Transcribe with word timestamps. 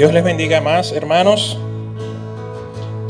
Dios 0.00 0.14
les 0.14 0.24
bendiga 0.24 0.62
más, 0.62 0.92
hermanos. 0.92 1.58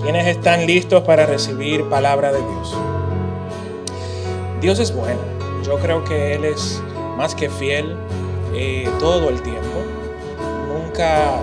Quienes 0.03 0.27
están 0.27 0.67
listos 0.67 1.05
para 1.05 1.25
recibir 1.25 1.85
palabra 1.85 2.33
de 2.33 2.39
Dios? 2.39 2.77
Dios 4.61 4.81
es 4.81 4.93
bueno. 4.93 5.21
Yo 5.65 5.79
creo 5.79 6.03
que 6.03 6.35
Él 6.35 6.45
es 6.45 6.83
más 7.17 7.37
que 7.37 7.49
fiel 7.49 7.95
eh, 8.57 8.91
todo 8.99 9.29
el 9.29 9.41
tiempo. 9.41 9.85
Nunca... 10.67 11.37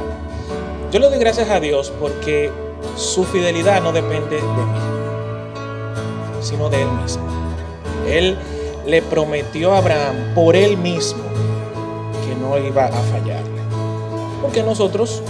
Yo 0.92 1.00
le 1.00 1.10
doy 1.10 1.18
gracias 1.18 1.50
a 1.50 1.62
Dios 1.62 1.94
porque 1.98 2.52
su 2.98 3.24
fidelidad 3.24 3.82
no 3.82 3.94
depende 3.94 4.36
de 4.36 4.42
mí, 4.42 4.80
sino 6.42 6.70
de 6.70 6.82
Él 6.82 6.92
mismo. 6.92 7.24
Él 8.06 8.38
le 8.86 9.02
prometió 9.02 9.74
a 9.74 9.78
Abraham 9.78 10.34
por 10.36 10.58
Él 10.58 10.76
mismo 10.76 11.24
que 12.28 12.36
no 12.36 12.58
iba 12.58 12.88
a 12.88 12.92
fallarle. 12.92 13.62
Porque 14.42 14.62
nosotros, 14.62 15.24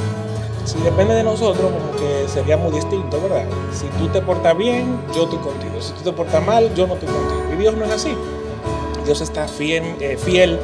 si 0.78 0.84
depende 0.84 1.16
de 1.16 1.24
nosotros, 1.24 1.72
como 1.72 1.92
que 1.94 2.28
sería 2.28 2.56
muy 2.56 2.72
distinto, 2.72 3.20
¿verdad? 3.22 3.46
Si 3.74 3.88
tú 3.98 4.08
te 4.10 4.22
portas 4.22 4.56
bien, 4.56 5.00
yo 5.14 5.24
estoy 5.24 5.40
contigo. 5.40 5.82
Si 5.82 5.92
tú 5.94 6.04
te 6.04 6.12
portas 6.12 6.46
mal, 6.46 6.74
yo 6.76 6.86
no 6.86 6.94
estoy 6.94 7.10
contigo. 7.10 7.44
Y 7.54 7.58
Dios 7.58 7.76
no 7.76 7.86
es 7.86 7.92
así. 7.92 8.16
Dios 9.04 9.22
está 9.22 9.48
fiel, 9.48 9.96
eh, 10.00 10.18
fiel 10.18 10.60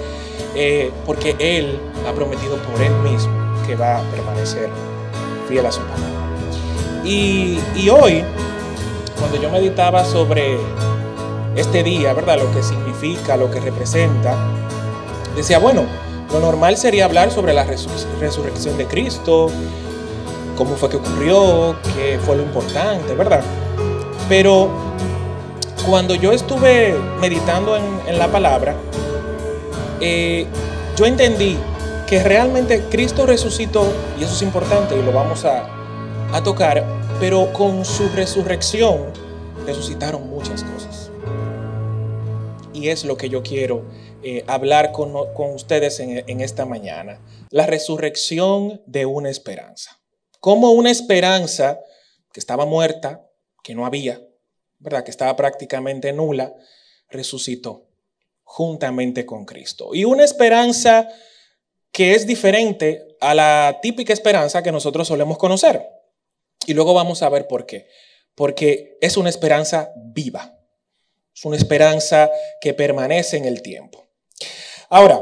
eh, 0.55 0.91
porque 1.05 1.35
Él 1.39 1.79
ha 2.07 2.13
prometido 2.13 2.57
por 2.57 2.81
Él 2.81 2.93
mismo 2.99 3.33
que 3.65 3.75
va 3.75 3.99
a 3.99 4.01
permanecer 4.11 4.69
fiel 5.47 5.65
a 5.65 5.71
su 5.71 5.81
palabra. 5.81 6.09
Y 7.03 7.59
hoy, 7.89 8.23
cuando 9.17 9.41
yo 9.41 9.49
meditaba 9.49 10.05
sobre 10.05 10.57
este 11.55 11.83
día, 11.83 12.13
¿verdad? 12.13 12.37
Lo 12.37 12.51
que 12.51 12.61
significa, 12.61 13.35
lo 13.35 13.49
que 13.49 13.59
representa, 13.59 14.37
decía, 15.35 15.59
bueno, 15.59 15.83
lo 16.31 16.39
normal 16.39 16.77
sería 16.77 17.05
hablar 17.05 17.31
sobre 17.31 17.53
la 17.53 17.65
resurrección 18.19 18.77
de 18.77 18.85
Cristo, 18.85 19.49
cómo 20.57 20.75
fue 20.75 20.89
que 20.89 20.97
ocurrió, 20.97 21.75
qué 21.95 22.19
fue 22.23 22.35
lo 22.35 22.43
importante, 22.43 23.13
¿verdad? 23.15 23.41
Pero 24.29 24.69
cuando 25.87 26.15
yo 26.15 26.31
estuve 26.31 26.95
meditando 27.19 27.75
en, 27.75 28.17
la 28.17 28.31
palabra, 28.31 28.75
eh, 29.99 30.45
yo 30.95 31.05
entendí 31.05 31.57
que 32.07 32.23
realmente 32.23 32.83
Cristo 32.89 33.25
resucitó, 33.25 33.91
y 34.19 34.23
eso 34.23 34.33
es 34.33 34.41
importante 34.41 34.97
y 34.97 35.01
lo 35.01 35.11
vamos 35.11 35.45
a, 35.45 35.69
tocar, 36.43 36.83
pero 37.19 37.53
con 37.53 37.85
su 37.85 38.09
resurrección 38.09 39.05
resucitaron 39.67 40.27
muchas 40.29 40.63
cosas. 40.63 41.11
Y 42.73 42.89
es 42.89 43.05
lo 43.05 43.17
que 43.17 43.29
yo 43.29 43.43
quiero 43.43 43.83
eh, 44.23 44.43
hablar 44.47 44.91
con, 44.91 45.13
ustedes 45.53 45.99
en, 45.99 46.41
esta 46.41 46.65
mañana. 46.65 47.19
La 47.51 47.67
resurrección 47.67 48.81
de 48.87 49.05
una 49.05 49.29
esperanza. 49.29 50.02
Como 50.43 50.71
una 50.71 50.91
esperanza 50.91 51.79
que 52.33 52.41
estaba 52.41 52.65
muerta, 52.65 53.25
que 53.63 53.73
no 53.73 53.85
había, 53.85 54.21
¿verdad? 54.77 55.05
Que 55.05 55.11
estaba 55.11 55.33
prácticamente 55.37 56.11
nula, 56.11 56.53
resucitó 57.07 57.85
juntamente 58.43 59.25
con 59.25 59.45
Cristo. 59.45 59.95
Y 59.95 60.03
una 60.03 60.25
esperanza 60.25 61.07
que 61.93 62.13
es 62.13 62.27
diferente 62.27 63.15
a 63.21 63.33
la 63.33 63.79
típica 63.81 64.11
esperanza 64.11 64.61
que 64.61 64.73
nosotros 64.73 65.07
solemos 65.07 65.37
conocer. 65.37 65.81
Y 66.67 66.73
luego 66.73 66.93
vamos 66.93 67.23
a 67.23 67.29
ver 67.29 67.47
por 67.47 67.65
qué. 67.65 67.87
Porque 68.35 68.97
es 68.99 69.15
una 69.15 69.29
esperanza 69.29 69.93
viva. 69.95 70.59
Es 71.33 71.45
una 71.45 71.55
esperanza 71.55 72.29
que 72.59 72.73
permanece 72.73 73.37
en 73.37 73.45
el 73.45 73.61
tiempo. 73.61 74.05
Ahora, 74.89 75.21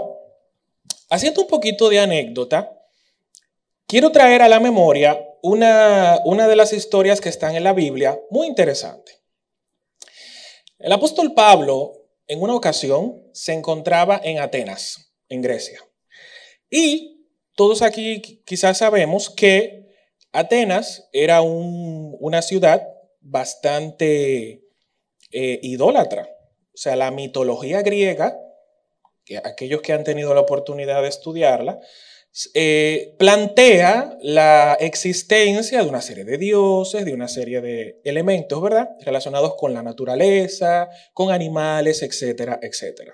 haciendo 1.12 1.42
un 1.42 1.48
poquito 1.48 1.90
de 1.90 2.00
anécdota, 2.00 2.81
quiero 3.92 4.14
traer 4.14 4.42
a 4.42 4.48
la 4.48 4.62
memoria 4.62 5.22
una, 5.44 6.22
una 6.24 6.48
de 6.48 6.56
las 6.56 6.72
historias 6.72 7.20
que 7.20 7.28
están 7.28 7.58
en 7.58 7.66
la 7.66 7.74
Biblia 7.74 8.18
muy 8.30 8.48
interesante. 8.48 9.20
El 10.80 10.94
apóstol 10.94 11.34
Pablo 11.34 11.92
en 12.26 12.42
una 12.42 12.56
ocasión 12.56 13.22
se 13.34 13.52
encontraba 13.52 14.22
en 14.24 14.40
Atenas, 14.40 15.12
en 15.28 15.42
Grecia. 15.42 15.82
Y 16.70 17.28
todos 17.58 17.82
aquí 17.82 18.22
quizás 18.46 18.78
sabemos 18.78 19.30
que 19.30 19.90
Atenas 20.32 21.10
era 21.12 21.42
una 21.42 22.42
ciudad 22.42 22.88
bastante 23.20 24.64
eh, 25.34 25.60
idólatra. 25.64 26.30
O 26.74 26.78
sea, 26.78 26.96
la 26.96 27.12
mitología 27.12 27.82
griega 27.82 28.40
aquellos 29.44 29.82
que 29.82 29.94
han 29.94 30.04
tenido 30.04 30.34
la 30.34 30.42
oportunidad 30.42 31.02
de 31.02 31.10
estudiarla, 31.10 31.80
eh, 32.54 33.16
plantea 33.20 34.18
la 34.22 34.78
existencia 34.80 35.84
de 35.84 35.90
una 35.90 36.02
serie 36.02 36.24
de 36.24 36.38
dioses, 36.38 37.04
de 37.04 37.14
una 37.14 37.28
serie 37.28 37.60
de 37.62 38.00
elementos, 38.06 38.62
¿verdad? 38.62 38.90
Relacionados 39.02 39.56
con 39.58 39.74
la 39.74 39.84
naturaleza, 39.84 40.90
con 41.14 41.32
animales, 41.32 42.02
etcétera, 42.04 42.60
etcétera. 42.62 43.14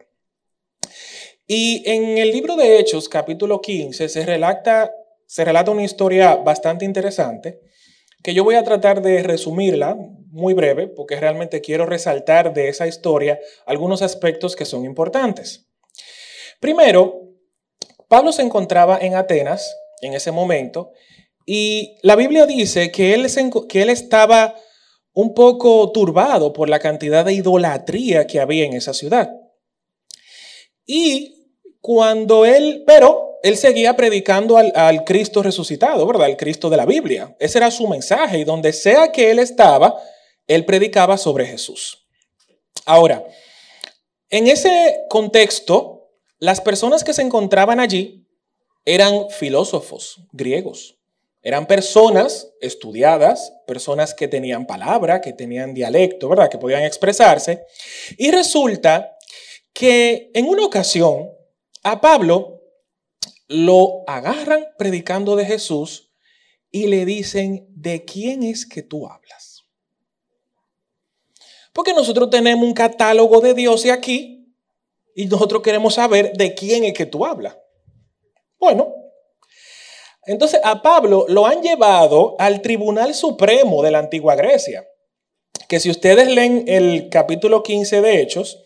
Y 1.47 1.83
en 1.89 2.17
el 2.17 2.31
libro 2.31 2.55
de 2.55 2.77
Hechos, 2.77 3.09
capítulo 3.09 3.61
15, 3.61 4.09
se 4.09 4.25
relata, 4.25 4.91
se 5.25 5.45
relata 5.45 5.71
una 5.71 5.83
historia 5.83 6.35
bastante 6.35 6.85
interesante 6.85 7.59
que 8.23 8.33
yo 8.33 8.43
voy 8.43 8.55
a 8.55 8.63
tratar 8.63 9.01
de 9.01 9.23
resumirla 9.23 9.95
muy 10.29 10.53
breve 10.53 10.87
porque 10.87 11.15
realmente 11.15 11.61
quiero 11.61 11.85
resaltar 11.85 12.53
de 12.53 12.67
esa 12.67 12.85
historia 12.85 13.39
algunos 13.65 14.01
aspectos 14.01 14.55
que 14.55 14.65
son 14.65 14.85
importantes. 14.85 15.67
Primero, 16.59 17.26
Pablo 18.07 18.31
se 18.31 18.41
encontraba 18.41 18.97
en 18.99 19.15
Atenas 19.15 19.75
en 20.01 20.13
ese 20.13 20.31
momento 20.31 20.91
y 21.45 21.97
la 22.01 22.17
Biblia 22.17 22.45
dice 22.45 22.91
que 22.91 23.13
él, 23.13 23.25
estaba 23.25 24.55
un 25.13 25.33
poco 25.33 25.91
turbado 25.93 26.51
por 26.51 26.67
la 26.67 26.79
cantidad 26.79 27.23
de 27.23 27.33
idolatría 27.33 28.27
que 28.27 28.41
había 28.41 28.65
en 28.65 28.73
esa 28.73 28.93
ciudad. 28.93 29.31
Y 30.85 31.53
cuando 31.79 32.45
él, 32.45 32.83
pero 32.85 33.39
él 33.43 33.55
seguía 33.55 33.95
predicando 33.95 34.57
al, 34.57 34.73
al, 34.75 35.05
Cristo 35.05 35.41
resucitado, 35.41 36.05
¿verdad? 36.05 36.25
Al 36.25 36.37
Cristo 36.37 36.69
de 36.69 36.77
la 36.77 36.85
Biblia. 36.85 37.33
Ese 37.39 37.59
era 37.59 37.71
su 37.71 37.87
mensaje 37.87 38.39
y 38.39 38.43
donde 38.43 38.73
sea 38.73 39.13
que 39.13 39.31
él 39.31 39.39
estaba, 39.39 39.97
él 40.47 40.65
predicaba 40.65 41.17
sobre 41.17 41.45
Jesús. 41.45 42.05
Ahora, 42.85 43.25
en 44.29 44.47
ese 44.47 45.05
contexto, 45.09 45.96
las 46.39 46.61
personas 46.61 47.03
que 47.03 47.13
se 47.13 47.21
encontraban 47.21 47.79
allí 47.79 48.25
eran 48.85 49.29
filósofos 49.29 50.21
griegos. 50.31 50.97
Eran 51.41 51.65
personas 51.65 52.51
estudiadas, 52.61 53.53
personas 53.65 54.13
que 54.13 54.27
tenían 54.27 54.65
palabra, 54.65 55.21
que 55.21 55.33
tenían 55.33 55.73
dialecto, 55.73 56.29
¿verdad? 56.29 56.49
Que 56.49 56.57
podían 56.57 56.83
expresarse. 56.83 57.65
Y 58.17 58.31
resulta 58.31 59.17
que 59.73 60.31
en 60.33 60.47
una 60.47 60.65
ocasión 60.65 61.29
a 61.83 62.01
Pablo 62.01 62.61
lo 63.47 64.03
agarran 64.07 64.65
predicando 64.77 65.35
de 65.35 65.45
Jesús 65.45 66.11
y 66.69 66.87
le 66.87 67.05
dicen, 67.05 67.65
¿de 67.69 68.03
quién 68.03 68.43
es 68.43 68.65
que 68.65 68.81
tú 68.83 69.07
hablas? 69.07 69.63
Porque 71.71 71.93
nosotros 71.93 72.29
tenemos 72.29 72.65
un 72.65 72.73
catálogo 72.73 73.39
de 73.39 73.53
dioses 73.53 73.91
aquí 73.91 74.36
y 75.17 75.25
nosotros 75.25 75.63
queremos 75.63 75.95
saber 75.95 76.33
de 76.33 76.53
quién 76.53 76.83
es 76.83 76.93
que 76.93 77.07
tú 77.07 77.25
hablas. 77.25 77.57
Bueno, 78.59 78.93
entonces 80.27 80.61
a 80.63 80.83
Pablo 80.83 81.25
lo 81.27 81.47
han 81.47 81.63
llevado 81.63 82.35
al 82.37 82.61
Tribunal 82.61 83.15
Supremo 83.15 83.81
de 83.81 83.89
la 83.89 83.97
antigua 83.97 84.35
Grecia, 84.35 84.87
que 85.67 85.79
si 85.79 85.89
ustedes 85.89 86.27
leen 86.27 86.65
el 86.67 87.09
capítulo 87.09 87.63
15 87.63 87.99
de 87.99 88.21
Hechos, 88.21 88.63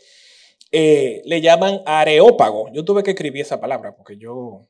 eh, 0.73 1.21
le 1.23 1.39
llaman 1.39 1.83
areópago. 1.85 2.69
Yo 2.73 2.83
tuve 2.83 3.01
que 3.01 3.11
escribir 3.11 3.43
esa 3.43 3.61
palabra 3.61 3.95
porque 3.95 4.17
yo, 4.17 4.67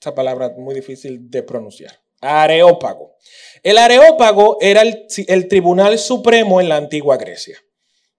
esa 0.00 0.14
palabra 0.14 0.46
es 0.46 0.56
muy 0.56 0.72
difícil 0.72 1.28
de 1.28 1.42
pronunciar. 1.42 1.98
Areópago. 2.20 3.16
El 3.64 3.78
areópago 3.78 4.58
era 4.60 4.82
el, 4.82 5.08
el 5.26 5.48
Tribunal 5.48 5.98
Supremo 5.98 6.60
en 6.60 6.68
la 6.68 6.76
antigua 6.76 7.16
Grecia. 7.16 7.58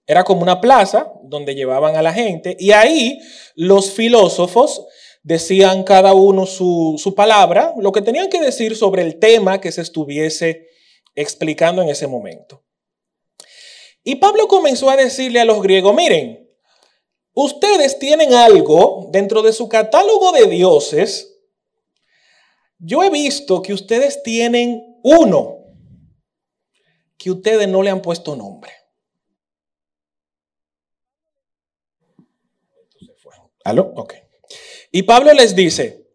Era 0.07 0.23
como 0.23 0.41
una 0.41 0.61
plaza 0.61 1.11
donde 1.23 1.55
llevaban 1.55 1.95
a 1.95 2.01
la 2.01 2.13
gente 2.13 2.55
y 2.59 2.71
ahí 2.71 3.19
los 3.55 3.91
filósofos 3.91 4.85
decían 5.23 5.83
cada 5.83 6.13
uno 6.13 6.45
su, 6.45 7.13
palabra, 7.15 7.73
lo 7.79 7.91
que 7.91 8.03
tenían 8.03 8.29
que 8.29 8.39
decir 8.39 8.75
sobre 8.75 9.01
el 9.01 9.17
tema 9.17 9.59
que 9.59 9.71
se 9.71 9.81
estuviese 9.81 10.67
explicando 11.15 11.81
en 11.81 11.89
ese 11.89 12.05
momento. 12.05 12.63
Y 14.03 14.15
Pablo 14.15 14.47
comenzó 14.47 14.87
a 14.91 14.95
decirle 14.95 15.39
a 15.39 15.45
los 15.45 15.63
griegos, 15.63 15.95
miren, 15.95 16.47
ustedes 17.33 17.97
tienen 17.97 18.35
algo 18.35 19.09
dentro 19.11 19.41
de 19.41 19.51
su 19.51 19.67
catálogo 19.67 20.31
de 20.31 20.45
dioses. 20.45 21.39
Yo 22.77 23.03
he 23.03 23.09
visto 23.09 23.63
que 23.63 23.73
ustedes 23.73 24.21
tienen 24.21 24.99
uno 25.01 25.55
que 27.17 27.31
ustedes 27.31 27.67
no 27.67 27.81
le 27.81 27.89
han 27.89 28.03
puesto 28.03 28.35
nombre. 28.35 28.71
¿Aló? 33.65 33.91
Ok. 33.95 34.13
Y 34.91 35.03
Pablo 35.03 35.33
les 35.33 35.55
dice, 35.55 36.07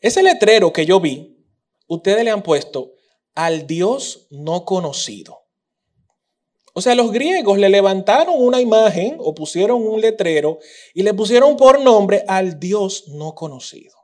ese 0.00 0.22
letrero 0.22 0.72
que 0.72 0.86
yo 0.86 1.00
vi 1.00 1.36
ustedes 1.88 2.24
le 2.24 2.30
han 2.30 2.42
puesto 2.42 2.94
al 3.34 3.66
Dios 3.66 4.28
no 4.30 4.64
conocido. 4.64 5.40
O 6.74 6.80
sea, 6.80 6.94
los 6.94 7.10
griegos 7.10 7.58
le 7.58 7.68
levantaron 7.68 8.36
una 8.38 8.60
imagen 8.60 9.16
o 9.18 9.34
pusieron 9.34 9.84
un 9.84 10.00
letrero 10.00 10.60
y 10.94 11.02
le 11.02 11.12
pusieron 11.12 11.56
por 11.56 11.80
nombre 11.80 12.24
al 12.28 12.60
Dios 12.60 13.08
no 13.08 13.34
conocido. 13.34 13.96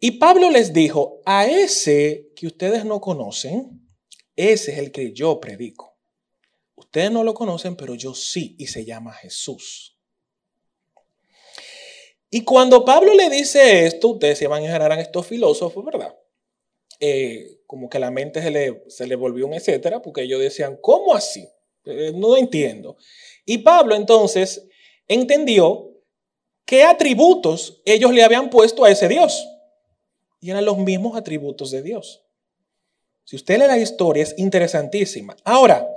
Y 0.00 0.12
Pablo 0.12 0.50
les 0.50 0.74
dijo, 0.74 1.22
a 1.24 1.46
ese 1.46 2.30
que 2.36 2.46
ustedes 2.46 2.84
no 2.84 3.00
conocen, 3.00 3.88
ese 4.36 4.72
es 4.72 4.78
el 4.78 4.92
que 4.92 5.14
yo 5.14 5.40
predico. 5.40 5.91
Ustedes 6.82 7.12
no 7.12 7.22
lo 7.22 7.32
conocen, 7.32 7.76
pero 7.76 7.94
yo 7.94 8.12
sí, 8.12 8.56
y 8.58 8.66
se 8.66 8.84
llama 8.84 9.12
Jesús. 9.12 9.96
Y 12.28 12.42
cuando 12.42 12.84
Pablo 12.84 13.14
le 13.14 13.30
dice 13.30 13.86
esto, 13.86 14.08
ustedes 14.08 14.38
se 14.38 14.48
generar 14.48 14.98
estos 14.98 15.26
filósofos, 15.26 15.84
¿verdad? 15.84 16.16
Eh, 16.98 17.60
como 17.66 17.88
que 17.88 17.98
la 17.98 18.10
mente 18.10 18.42
se 18.42 18.50
le, 18.50 18.82
se 18.88 19.06
le 19.06 19.14
volvió 19.14 19.46
un 19.46 19.54
etcétera, 19.54 20.02
porque 20.02 20.22
ellos 20.22 20.40
decían, 20.40 20.76
¿cómo 20.80 21.14
así? 21.14 21.48
Eh, 21.84 22.12
no 22.14 22.36
entiendo. 22.36 22.96
Y 23.44 23.58
Pablo 23.58 23.94
entonces 23.94 24.66
entendió 25.06 25.90
qué 26.64 26.82
atributos 26.82 27.80
ellos 27.84 28.12
le 28.12 28.24
habían 28.24 28.50
puesto 28.50 28.84
a 28.84 28.90
ese 28.90 29.08
Dios. 29.08 29.46
Y 30.40 30.50
eran 30.50 30.64
los 30.64 30.78
mismos 30.78 31.16
atributos 31.16 31.70
de 31.70 31.82
Dios. 31.82 32.24
Si 33.24 33.36
usted 33.36 33.58
lee 33.58 33.66
la 33.66 33.78
historia, 33.78 34.24
es 34.24 34.34
interesantísima. 34.36 35.36
Ahora, 35.44 35.88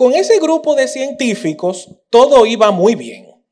con 0.00 0.14
ese 0.14 0.38
grupo 0.38 0.74
de 0.76 0.88
científicos, 0.88 1.90
todo 2.08 2.46
iba 2.46 2.70
muy 2.70 2.94
bien. 2.94 3.44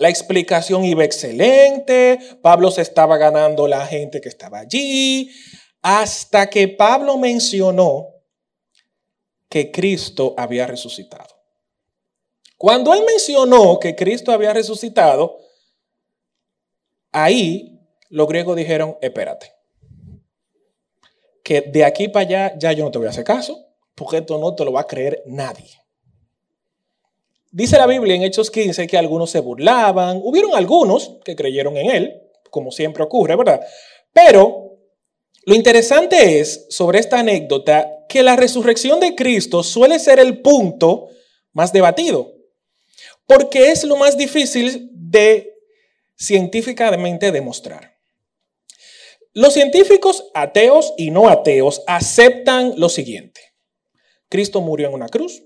La 0.00 0.08
explicación 0.08 0.84
iba 0.84 1.04
excelente, 1.04 2.18
Pablo 2.42 2.72
se 2.72 2.82
estaba 2.82 3.16
ganando 3.16 3.68
la 3.68 3.86
gente 3.86 4.20
que 4.20 4.28
estaba 4.28 4.58
allí, 4.58 5.30
hasta 5.80 6.50
que 6.50 6.66
Pablo 6.66 7.16
mencionó 7.16 8.08
que 9.48 9.70
Cristo 9.70 10.34
había 10.36 10.66
resucitado. 10.66 11.32
Cuando 12.58 12.92
él 12.92 13.04
mencionó 13.06 13.78
que 13.78 13.94
Cristo 13.94 14.32
había 14.32 14.52
resucitado, 14.52 15.38
ahí 17.12 17.78
los 18.08 18.26
griegos 18.26 18.56
dijeron, 18.56 18.98
espérate, 19.00 19.52
que 21.44 21.60
de 21.60 21.84
aquí 21.84 22.08
para 22.08 22.26
allá 22.26 22.58
ya 22.58 22.72
yo 22.72 22.82
no 22.82 22.90
te 22.90 22.98
voy 22.98 23.06
a 23.06 23.10
hacer 23.10 23.22
caso, 23.22 23.71
porque 23.94 24.18
esto 24.18 24.38
no 24.38 24.54
te 24.54 24.64
lo 24.64 24.72
va 24.72 24.82
a 24.82 24.86
creer 24.86 25.22
nadie. 25.26 25.70
Dice 27.50 27.76
la 27.76 27.86
Biblia 27.86 28.14
en 28.14 28.22
Hechos 28.22 28.50
15 28.50 28.86
que 28.86 28.96
algunos 28.96 29.30
se 29.30 29.40
burlaban, 29.40 30.20
hubieron 30.22 30.54
algunos 30.54 31.18
que 31.24 31.36
creyeron 31.36 31.76
en 31.76 31.90
él, 31.90 32.22
como 32.50 32.70
siempre 32.70 33.02
ocurre, 33.02 33.36
¿verdad? 33.36 33.60
Pero 34.12 34.78
lo 35.44 35.54
interesante 35.54 36.40
es 36.40 36.66
sobre 36.70 36.98
esta 36.98 37.18
anécdota 37.18 38.06
que 38.08 38.22
la 38.22 38.36
resurrección 38.36 39.00
de 39.00 39.14
Cristo 39.14 39.62
suele 39.62 39.98
ser 39.98 40.18
el 40.18 40.40
punto 40.40 41.08
más 41.52 41.72
debatido, 41.72 42.32
porque 43.26 43.70
es 43.70 43.84
lo 43.84 43.96
más 43.96 44.16
difícil 44.16 44.88
de 44.92 45.54
científicamente 46.16 47.32
demostrar. 47.32 47.98
Los 49.34 49.54
científicos 49.54 50.30
ateos 50.34 50.92
y 50.96 51.10
no 51.10 51.28
ateos 51.28 51.82
aceptan 51.86 52.74
lo 52.76 52.88
siguiente. 52.88 53.51
Cristo 54.32 54.62
murió 54.62 54.88
en 54.88 54.94
una 54.94 55.10
cruz, 55.10 55.42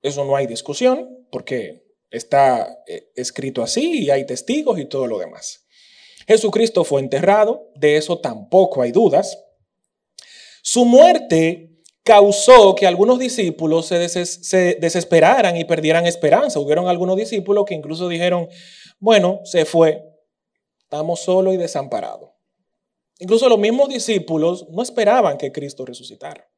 eso 0.00 0.24
no 0.24 0.36
hay 0.36 0.46
discusión, 0.46 1.26
porque 1.30 1.84
está 2.10 2.82
eh, 2.86 3.10
escrito 3.14 3.62
así 3.62 4.04
y 4.04 4.10
hay 4.10 4.24
testigos 4.24 4.78
y 4.78 4.86
todo 4.86 5.06
lo 5.06 5.18
demás. 5.18 5.66
Jesucristo 6.26 6.82
fue 6.82 7.02
enterrado, 7.02 7.68
de 7.74 7.98
eso 7.98 8.20
tampoco 8.20 8.80
hay 8.80 8.90
dudas. 8.90 9.38
Su 10.62 10.86
muerte 10.86 11.82
causó 12.04 12.74
que 12.74 12.86
algunos 12.86 13.18
discípulos 13.18 13.84
se, 13.88 14.08
se, 14.08 14.78
desesperaran 14.80 15.58
y 15.58 15.66
perdieran 15.66 16.06
esperanza. 16.06 16.58
Hubieron 16.58 16.88
algunos 16.88 17.16
discípulos 17.18 17.66
que 17.66 17.74
incluso 17.74 18.08
dijeron, 18.08 18.48
bueno, 18.98 19.40
se 19.44 19.66
fue, 19.66 20.02
estamos 20.78 21.20
solos 21.20 21.52
y 21.52 21.58
desamparados. 21.58 22.30
Incluso 23.18 23.46
los 23.50 23.58
mismos 23.58 23.90
discípulos 23.90 24.66
no 24.70 24.82
esperaban 24.82 25.36
que 25.36 25.52
Cristo 25.52 25.84
resucitara. 25.84 26.48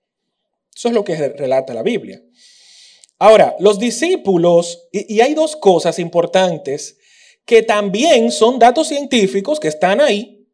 Eso 0.74 0.88
es 0.88 0.94
lo 0.94 1.04
que 1.04 1.14
relata 1.14 1.74
la 1.74 1.82
Biblia. 1.82 2.22
Ahora, 3.18 3.54
los 3.60 3.78
discípulos, 3.78 4.88
y, 4.90 5.20
hay 5.20 5.34
dos 5.34 5.56
cosas 5.56 5.98
importantes 5.98 6.98
que 7.44 7.62
también 7.62 8.32
son 8.32 8.58
datos 8.58 8.88
científicos 8.88 9.60
que 9.60 9.68
están 9.68 10.00
ahí, 10.00 10.48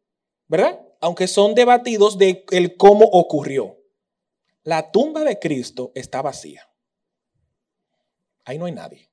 ¿verdad? 0.47 0.79
Aunque 0.99 1.27
son 1.27 1.55
debatidos 1.55 2.17
de 2.17 2.45
el 2.51 2.77
cómo 2.77 3.05
ocurrió. 3.05 3.77
La 4.63 4.91
tumba 4.91 5.23
de 5.23 5.39
Cristo 5.39 5.91
está 5.95 6.21
vacía. 6.21 6.69
Ahí 8.45 8.59
no 8.59 8.65
hay 8.65 8.73
nadie. 8.73 9.09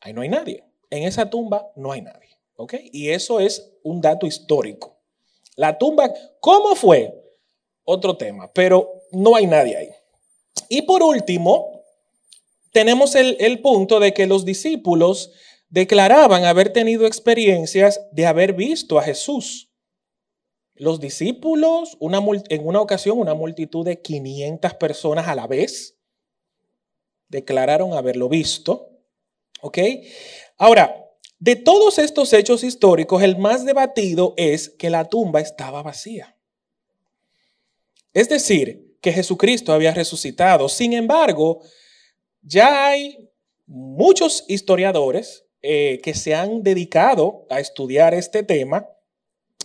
Ahí 0.00 0.12
no 0.12 0.22
hay 0.22 0.28
nadie. 0.28 0.64
En 0.88 1.02
esa 1.02 1.28
tumba 1.28 1.70
no 1.76 1.92
hay 1.92 2.00
nadie. 2.00 2.38
¿Ok? 2.56 2.74
Y 2.92 3.10
eso 3.10 3.40
es 3.40 3.72
un 3.82 4.00
dato 4.00 4.26
histórico. 4.26 4.98
La 5.56 5.76
tumba, 5.76 6.12
¿cómo 6.40 6.74
fue? 6.74 7.12
Otro 7.84 8.16
tema, 8.16 8.50
pero 8.52 8.93
no 9.14 9.36
hay 9.36 9.46
nadie 9.46 9.76
ahí. 9.76 9.90
Y 10.68 10.82
por 10.82 11.02
último, 11.02 11.82
tenemos 12.72 13.14
el, 13.14 13.60
punto 13.60 14.00
de 14.00 14.12
que 14.12 14.26
los 14.26 14.44
discípulos 14.44 15.32
declaraban 15.68 16.44
haber 16.44 16.72
tenido 16.72 17.06
experiencias 17.06 18.00
de 18.12 18.26
haber 18.26 18.52
visto 18.52 18.98
a 18.98 19.02
Jesús. 19.02 19.70
Los 20.74 20.98
discípulos, 20.98 21.96
en 22.00 22.66
una 22.66 22.80
ocasión, 22.80 23.18
una 23.18 23.34
multitud 23.34 23.84
de 23.84 24.00
500 24.00 24.74
personas 24.74 25.28
a 25.28 25.34
la 25.34 25.46
vez, 25.46 25.96
declararon 27.28 27.92
haberlo 27.92 28.28
visto. 28.28 28.90
¿Ok? 29.60 29.78
Ahora, 30.56 31.04
de 31.38 31.56
todos 31.56 31.98
estos 31.98 32.32
hechos 32.32 32.64
históricos, 32.64 33.22
el 33.22 33.36
más 33.38 33.64
debatido 33.64 34.34
es 34.36 34.68
que 34.68 34.90
la 34.90 35.08
tumba 35.08 35.40
estaba 35.40 35.82
vacía. 35.82 36.36
Es 38.12 38.28
decir, 38.28 38.93
que 39.04 39.12
Jesucristo 39.12 39.74
había 39.74 39.92
resucitado. 39.92 40.66
Sin 40.66 40.94
embargo, 40.94 41.60
ya 42.40 42.86
hay 42.86 43.30
muchos 43.66 44.46
historiadores 44.48 45.44
eh, 45.60 46.00
que 46.02 46.14
se 46.14 46.34
han 46.34 46.62
dedicado 46.62 47.46
a 47.50 47.60
estudiar 47.60 48.14
este 48.14 48.42
tema 48.44 48.88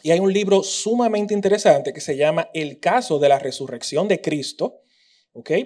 y 0.03 0.11
hay 0.11 0.19
un 0.19 0.33
libro 0.33 0.61
sumamente 0.61 1.33
interesante 1.33 1.93
que 1.93 2.01
se 2.01 2.17
llama 2.17 2.49
El 2.53 2.81
caso 2.81 3.17
de 3.17 3.29
la 3.29 3.39
resurrección 3.39 4.09
de 4.09 4.19
Cristo. 4.19 4.81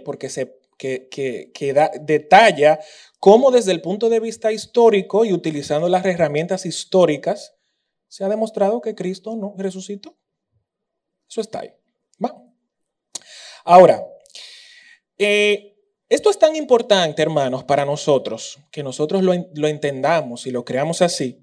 Porque 0.05 0.29
se, 0.29 0.59
que, 0.77 1.09
que 1.09 1.73
da, 1.73 1.89
detalla 1.99 2.79
cómo 3.19 3.49
desde 3.49 3.71
el 3.71 3.81
punto 3.81 4.07
de 4.07 4.19
vista 4.19 4.51
histórico 4.51 5.25
y 5.25 5.33
utilizando 5.33 5.89
las 5.89 6.05
herramientas 6.05 6.67
históricas, 6.67 7.55
se 8.07 8.23
ha 8.23 8.29
demostrado 8.29 8.81
que 8.81 8.93
Cristo 8.93 9.35
no 9.35 9.55
resucitó. 9.57 10.15
Eso 11.27 11.41
está 11.41 11.61
ahí. 11.61 11.73
Ahora, 13.63 14.05
eh, 15.17 15.73
esto 16.09 16.29
es 16.29 16.37
tan 16.37 16.55
importante, 16.55 17.21
hermanos, 17.21 17.63
para 17.63 17.85
nosotros, 17.85 18.59
que 18.71 18.83
nosotros 18.83 19.23
lo, 19.23 19.67
entendamos 19.67 20.45
y 20.45 20.51
lo 20.51 20.65
creamos 20.65 21.01
así, 21.01 21.39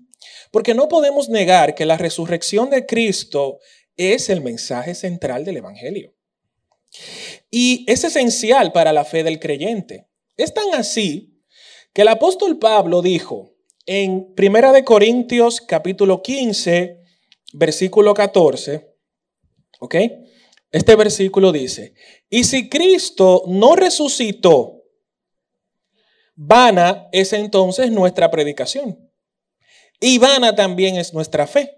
porque 0.50 0.74
no 0.74 0.88
podemos 0.88 1.28
negar 1.28 1.74
que 1.74 1.86
la 1.86 1.96
resurrección 1.96 2.70
de 2.70 2.86
Cristo 2.86 3.58
es 3.96 4.28
el 4.28 4.42
mensaje 4.42 4.94
central 4.94 5.44
del 5.44 5.56
Evangelio. 5.56 6.14
Y 7.50 7.84
es 7.88 8.04
esencial 8.04 8.72
para 8.72 8.92
la 8.92 9.04
fe 9.04 9.22
del 9.22 9.40
creyente. 9.40 10.06
Es 10.36 10.54
tan 10.54 10.74
así 10.74 11.42
que 11.92 12.02
el 12.02 12.08
apóstol 12.08 12.58
Pablo 12.58 13.02
dijo 13.02 13.54
en 13.86 14.34
Primera 14.34 14.72
de 14.72 14.84
Corintios 14.84 15.60
capítulo 15.60 16.22
15, 16.22 17.00
versículo 17.54 18.14
14, 18.14 18.94
¿ok? 19.80 19.96
Este 20.70 20.94
versículo 20.94 21.52
dice, 21.52 21.94
y 22.28 22.44
si 22.44 22.68
Cristo 22.68 23.42
no 23.46 23.74
resucitó, 23.74 24.84
vana 26.36 27.08
es 27.12 27.32
entonces 27.32 27.90
nuestra 27.90 28.30
predicación. 28.30 29.10
Y 30.00 30.18
vana 30.18 30.54
también 30.54 30.96
es 30.96 31.12
nuestra 31.12 31.46
fe. 31.46 31.76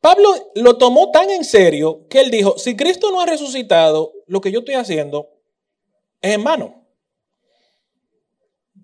Pablo 0.00 0.28
lo 0.54 0.78
tomó 0.78 1.10
tan 1.10 1.28
en 1.30 1.44
serio 1.44 2.06
que 2.08 2.20
él 2.20 2.30
dijo, 2.30 2.56
si 2.58 2.76
Cristo 2.76 3.10
no 3.10 3.20
ha 3.20 3.26
resucitado, 3.26 4.12
lo 4.26 4.40
que 4.40 4.52
yo 4.52 4.60
estoy 4.60 4.74
haciendo 4.74 5.28
es 6.20 6.34
en 6.34 6.44
vano 6.44 6.86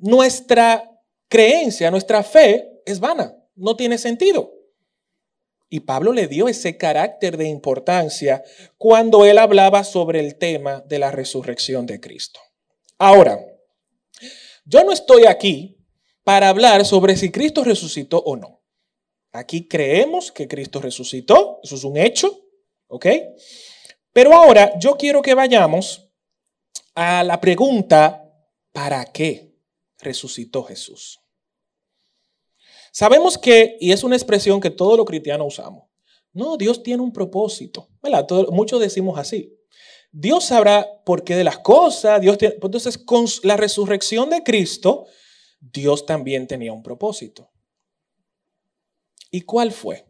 nuestra 0.03 1.01
creencia, 1.29 1.91
nuestra 1.91 2.23
fe 2.25 2.83
es 2.85 2.99
vana, 2.99 3.35
no 3.55 3.77
tiene 3.77 3.97
sentido. 3.97 4.53
Y 5.73 5.81
Pablo 5.81 6.13
le 6.13 6.29
dio 6.29 6.49
ese 6.49 6.77
carácter 6.77 7.39
de 7.39 7.49
importancia 7.49 8.45
cuando 8.77 9.25
él 9.25 9.39
hablaba 9.39 9.85
sobre 9.85 10.21
el 10.21 10.37
tema 10.37 10.83
de 10.83 10.99
la 10.99 11.11
resurrección 11.11 11.87
de 11.87 11.99
Cristo. 11.99 12.41
Ahora, 12.99 13.43
yo 14.67 14.85
no 14.85 14.93
estoy 14.93 15.25
aquí 15.25 15.79
para 16.25 16.51
hablar 16.51 16.85
sobre 16.85 17.17
si 17.17 17.31
Cristo 17.31 17.65
resucitó 17.65 18.19
o 18.19 18.37
no. 18.37 18.63
Aquí 19.33 19.67
creemos 19.67 20.31
que 20.31 20.47
Cristo 20.47 20.79
resucitó, 20.79 21.59
eso 21.63 21.77
es 21.77 21.85
un 21.85 21.97
hecho, 21.97 22.39
¿ok? 22.89 23.07
Pero 24.13 24.35
ahora 24.35 24.79
yo 24.79 24.99
quiero 24.99 25.23
que 25.23 25.33
vayamos 25.33 26.13
a 26.95 27.25
la 27.25 27.41
pregunta, 27.41 28.31
¿para 28.73 29.07
qué 29.07 29.57
resucitó 30.01 30.65
Jesús? 30.65 31.22
Sabemos 32.93 33.39
que, 33.39 33.77
y 33.81 33.91
es 33.91 34.05
una 34.05 34.17
expresión 34.17 34.61
que 34.61 34.71
todos 34.71 34.97
los 34.97 35.07
cristianos 35.07 35.59
usamos, 35.59 35.85
no, 36.35 36.57
Dios 36.57 36.83
tiene 36.83 37.03
un 37.03 37.13
propósito. 37.13 37.89
muchos 38.51 38.81
decimos 38.81 39.19
así. 39.19 39.59
Dios 40.11 40.45
sabrá 40.45 40.87
por 41.05 41.25
qué 41.25 41.35
de 41.35 41.45
las 41.45 41.59
cosas. 41.59 42.21
Dios 42.21 42.37
entonces, 42.41 42.99
con 42.99 43.27
la 43.43 43.57
resurrección 43.57 44.31
de 44.31 44.43
Cristo, 44.43 45.07
Dios 45.59 46.07
también 46.07 46.47
tenía 46.47 46.73
un 46.73 46.83
propósito. 46.83 47.51
¿Y 49.31 49.43
cuál 49.43 49.73
fue? 49.73 50.07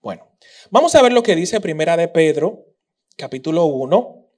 Bueno, 0.00 0.28
vamos 0.70 0.94
a 0.94 1.02
ver 1.02 1.12
lo 1.12 1.22
que 1.22 1.36
dice 1.36 1.60
Primera 1.60 1.96
de 1.96 2.08
Pedro, 2.08 2.66
capítulo 3.16 3.66
1, 3.66 4.30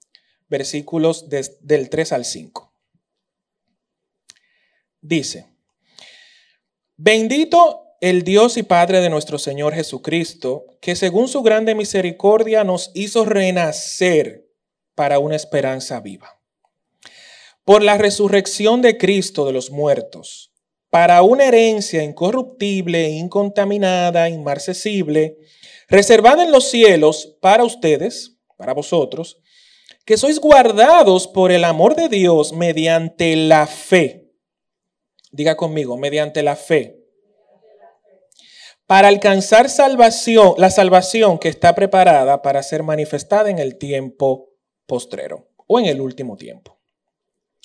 versículos 0.48 1.28
del 1.28 1.90
3 1.90 2.12
al 2.12 2.24
5. 2.24 2.72
Dice, 5.00 5.57
bendito 6.98 7.84
el 8.00 8.22
Dios 8.22 8.56
y 8.56 8.62
Padre 8.62 9.00
de 9.00 9.08
nuestro 9.08 9.38
Señor 9.38 9.72
Jesucristo, 9.72 10.66
que 10.80 10.94
según 10.94 11.28
su 11.28 11.42
grande 11.42 11.74
misericordia 11.74 12.62
nos 12.64 12.90
hizo 12.94 13.24
renacer 13.24 14.46
para 14.94 15.18
una 15.18 15.36
esperanza 15.36 16.00
viva. 16.00 16.40
Por 17.64 17.82
la 17.82 17.96
resurrección 17.98 18.82
de 18.82 18.98
Cristo 18.98 19.46
de 19.46 19.52
los 19.52 19.70
muertos, 19.70 20.52
para 20.90 21.22
una 21.22 21.44
herencia 21.44 22.02
incorruptible, 22.02 23.08
incontaminada, 23.08 24.28
inmarcesible, 24.28 25.38
reservada 25.88 26.44
en 26.44 26.52
los 26.52 26.70
cielos 26.70 27.36
para 27.40 27.64
ustedes, 27.64 28.38
para 28.56 28.74
vosotros, 28.74 29.40
que 30.04 30.16
sois 30.16 30.38
guardados 30.38 31.28
por 31.28 31.52
el 31.52 31.64
amor 31.64 31.94
de 31.94 32.08
Dios 32.08 32.52
mediante 32.52 33.36
la 33.36 33.66
fe. 33.66 34.27
Diga 35.30 35.56
conmigo, 35.56 35.96
mediante 35.96 36.42
la 36.42 36.56
fe 36.56 36.98
para 38.88 39.08
alcanzar 39.08 39.68
salvación, 39.68 40.54
la 40.56 40.70
salvación 40.70 41.38
que 41.38 41.50
está 41.50 41.74
preparada 41.74 42.40
para 42.40 42.62
ser 42.62 42.82
manifestada 42.82 43.50
en 43.50 43.58
el 43.58 43.76
tiempo 43.76 44.54
postrero 44.86 45.50
o 45.66 45.78
en 45.78 45.84
el 45.84 46.00
último 46.00 46.38
tiempo. 46.38 46.78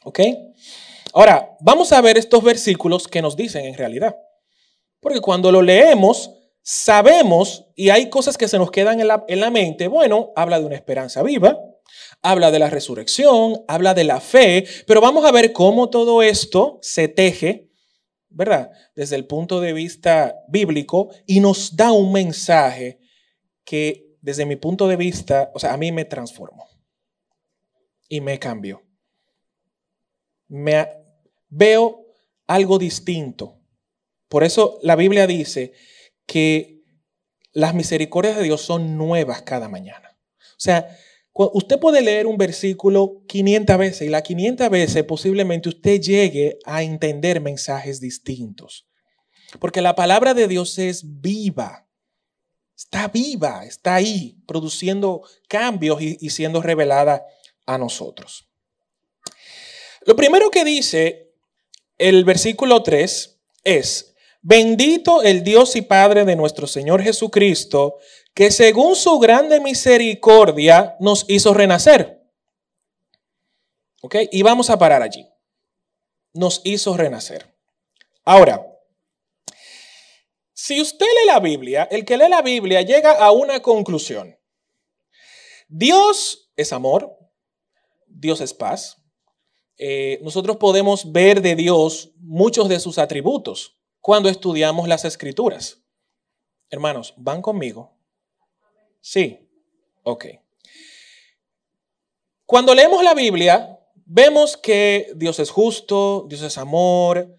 ¿Ok? 0.03 0.19
Ahora, 1.13 1.55
vamos 1.61 1.93
a 1.93 2.01
ver 2.01 2.17
estos 2.17 2.43
versículos 2.43 3.07
que 3.07 3.21
nos 3.21 3.37
dicen 3.37 3.63
en 3.63 3.75
realidad. 3.75 4.17
Porque 4.99 5.21
cuando 5.21 5.49
lo 5.49 5.61
leemos, 5.61 6.29
sabemos 6.61 7.67
y 7.73 7.89
hay 7.89 8.09
cosas 8.09 8.37
que 8.37 8.49
se 8.49 8.57
nos 8.57 8.69
quedan 8.69 8.99
en 8.99 9.07
la, 9.07 9.23
en 9.29 9.39
la 9.39 9.49
mente. 9.49 9.87
Bueno, 9.87 10.33
habla 10.35 10.59
de 10.59 10.65
una 10.65 10.75
esperanza 10.75 11.23
viva, 11.23 11.57
habla 12.23 12.49
de 12.49 12.59
la 12.59 12.69
resurrección, 12.69 13.63
habla 13.67 13.93
de 13.93 14.05
la 14.05 14.19
fe, 14.19 14.65
pero 14.87 15.01
vamos 15.01 15.25
a 15.25 15.31
ver 15.31 15.53
cómo 15.53 15.89
todo 15.89 16.23
esto 16.23 16.79
se 16.81 17.07
teje 17.07 17.69
¿verdad? 18.33 18.71
Desde 18.95 19.15
el 19.15 19.25
punto 19.27 19.61
de 19.61 19.73
vista 19.73 20.35
bíblico 20.47 21.09
y 21.25 21.39
nos 21.39 21.75
da 21.75 21.91
un 21.91 22.11
mensaje 22.11 22.99
que 23.63 24.17
desde 24.21 24.45
mi 24.45 24.55
punto 24.55 24.87
de 24.87 24.95
vista, 24.95 25.51
o 25.53 25.59
sea, 25.59 25.73
a 25.73 25.77
mí 25.77 25.91
me 25.91 26.05
transformó 26.05 26.67
y 28.09 28.21
me 28.21 28.39
cambió. 28.39 28.81
Me, 30.47 30.87
veo 31.49 32.05
algo 32.47 32.79
distinto. 32.79 33.59
Por 34.27 34.43
eso 34.43 34.79
la 34.81 34.95
Biblia 34.95 35.27
dice 35.27 35.73
que 36.25 36.81
las 37.51 37.75
misericordias 37.75 38.35
de 38.35 38.43
Dios 38.43 38.61
son 38.61 38.97
nuevas 38.97 39.43
cada 39.43 39.69
mañana. 39.69 40.17
O 40.39 40.59
sea, 40.63 40.97
Usted 41.35 41.79
puede 41.79 42.01
leer 42.01 42.27
un 42.27 42.37
versículo 42.37 43.23
500 43.27 43.77
veces 43.77 44.01
y 44.03 44.09
la 44.09 44.21
500 44.21 44.69
veces 44.69 45.03
posiblemente 45.03 45.69
usted 45.69 45.99
llegue 45.99 46.59
a 46.63 46.83
entender 46.83 47.41
mensajes 47.41 47.99
distintos. 47.99 48.87
Porque 49.59 49.81
la 49.81 49.95
palabra 49.95 50.35
de 50.35 50.47
Dios 50.47 50.77
es 50.77 51.21
viva. 51.21 51.87
Está 52.77 53.07
viva, 53.07 53.65
está 53.65 53.95
ahí, 53.95 54.37
produciendo 54.45 55.23
cambios 55.47 56.01
y, 56.01 56.17
y 56.21 56.29
siendo 56.29 56.61
revelada 56.61 57.25
a 57.65 57.77
nosotros. 57.79 58.47
Lo 60.05 60.15
primero 60.15 60.51
que 60.51 60.63
dice 60.63 61.33
el 61.97 62.25
versículo 62.25 62.83
3 62.83 63.39
es, 63.63 64.15
bendito 64.41 65.23
el 65.23 65.43
Dios 65.43 65.75
y 65.75 65.81
Padre 65.81 66.25
de 66.25 66.35
nuestro 66.35 66.67
Señor 66.67 67.01
Jesucristo, 67.01 67.97
que 68.33 68.51
según 68.51 68.95
su 68.95 69.19
grande 69.19 69.59
misericordia 69.59 70.95
nos 70.99 71.25
hizo 71.27 71.53
renacer. 71.53 72.21
¿Ok? 74.01 74.15
Y 74.31 74.41
vamos 74.41 74.69
a 74.69 74.77
parar 74.77 75.01
allí. 75.01 75.27
Nos 76.33 76.61
hizo 76.63 76.97
renacer. 76.97 77.55
Ahora, 78.25 78.65
si 80.53 80.81
usted 80.81 81.05
lee 81.05 81.27
la 81.27 81.39
Biblia, 81.39 81.87
el 81.91 82.05
que 82.05 82.17
lee 82.17 82.29
la 82.29 82.41
Biblia 82.41 82.81
llega 82.81 83.11
a 83.11 83.31
una 83.31 83.61
conclusión. 83.61 84.37
Dios 85.67 86.51
es 86.55 86.73
amor, 86.73 87.17
Dios 88.07 88.41
es 88.41 88.53
paz. 88.53 88.97
Eh, 89.77 90.19
nosotros 90.21 90.57
podemos 90.57 91.11
ver 91.11 91.41
de 91.41 91.55
Dios 91.55 92.11
muchos 92.17 92.69
de 92.69 92.79
sus 92.79 92.97
atributos 92.97 93.77
cuando 93.99 94.29
estudiamos 94.29 94.87
las 94.87 95.05
escrituras. 95.05 95.83
Hermanos, 96.69 97.13
van 97.17 97.41
conmigo 97.41 97.93
Sí, 99.03 99.37
ok. 100.03 100.25
Cuando 102.45 102.73
leemos 102.73 103.03
la 103.03 103.13
Biblia, 103.13 103.77
vemos 104.05 104.55
que 104.55 105.11
Dios 105.17 105.39
es 105.39 105.49
justo, 105.49 106.25
Dios 106.29 106.41
es 106.41 106.57
amor, 106.57 107.37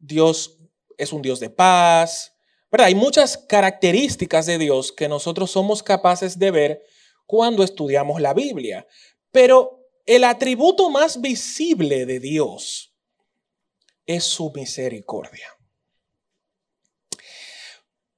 Dios 0.00 0.58
es 0.98 1.12
un 1.12 1.22
Dios 1.22 1.38
de 1.38 1.50
paz, 1.50 2.34
¿verdad? 2.68 2.88
Hay 2.88 2.96
muchas 2.96 3.38
características 3.38 4.46
de 4.46 4.58
Dios 4.58 4.90
que 4.90 5.08
nosotros 5.08 5.52
somos 5.52 5.84
capaces 5.84 6.36
de 6.36 6.50
ver 6.50 6.82
cuando 7.26 7.62
estudiamos 7.62 8.20
la 8.20 8.34
Biblia. 8.34 8.84
Pero 9.30 9.86
el 10.06 10.24
atributo 10.24 10.90
más 10.90 11.20
visible 11.20 12.06
de 12.06 12.18
Dios 12.18 12.92
es 14.04 14.24
su 14.24 14.50
misericordia. 14.50 15.46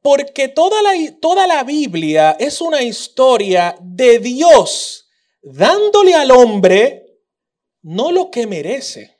Porque 0.07 0.47
toda 0.47 0.83
la, 0.83 0.93
toda 1.21 1.49
la 1.49 1.65
Biblia 1.65 2.37
es 2.39 2.61
una 2.61 2.81
historia 2.81 3.77
de 3.81 4.21
Dios 4.21 5.09
dándole 5.43 6.15
al 6.15 6.31
hombre 6.31 7.25
no 7.83 8.13
lo 8.13 8.31
que 8.31 8.47
merece. 8.47 9.19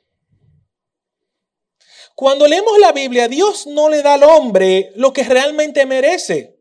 Cuando 2.15 2.47
leemos 2.47 2.79
la 2.79 2.93
Biblia, 2.93 3.27
Dios 3.27 3.67
no 3.67 3.89
le 3.89 4.01
da 4.01 4.13
al 4.13 4.23
hombre 4.23 4.93
lo 4.95 5.11
que 5.11 5.25
realmente 5.25 5.85
merece. 5.85 6.57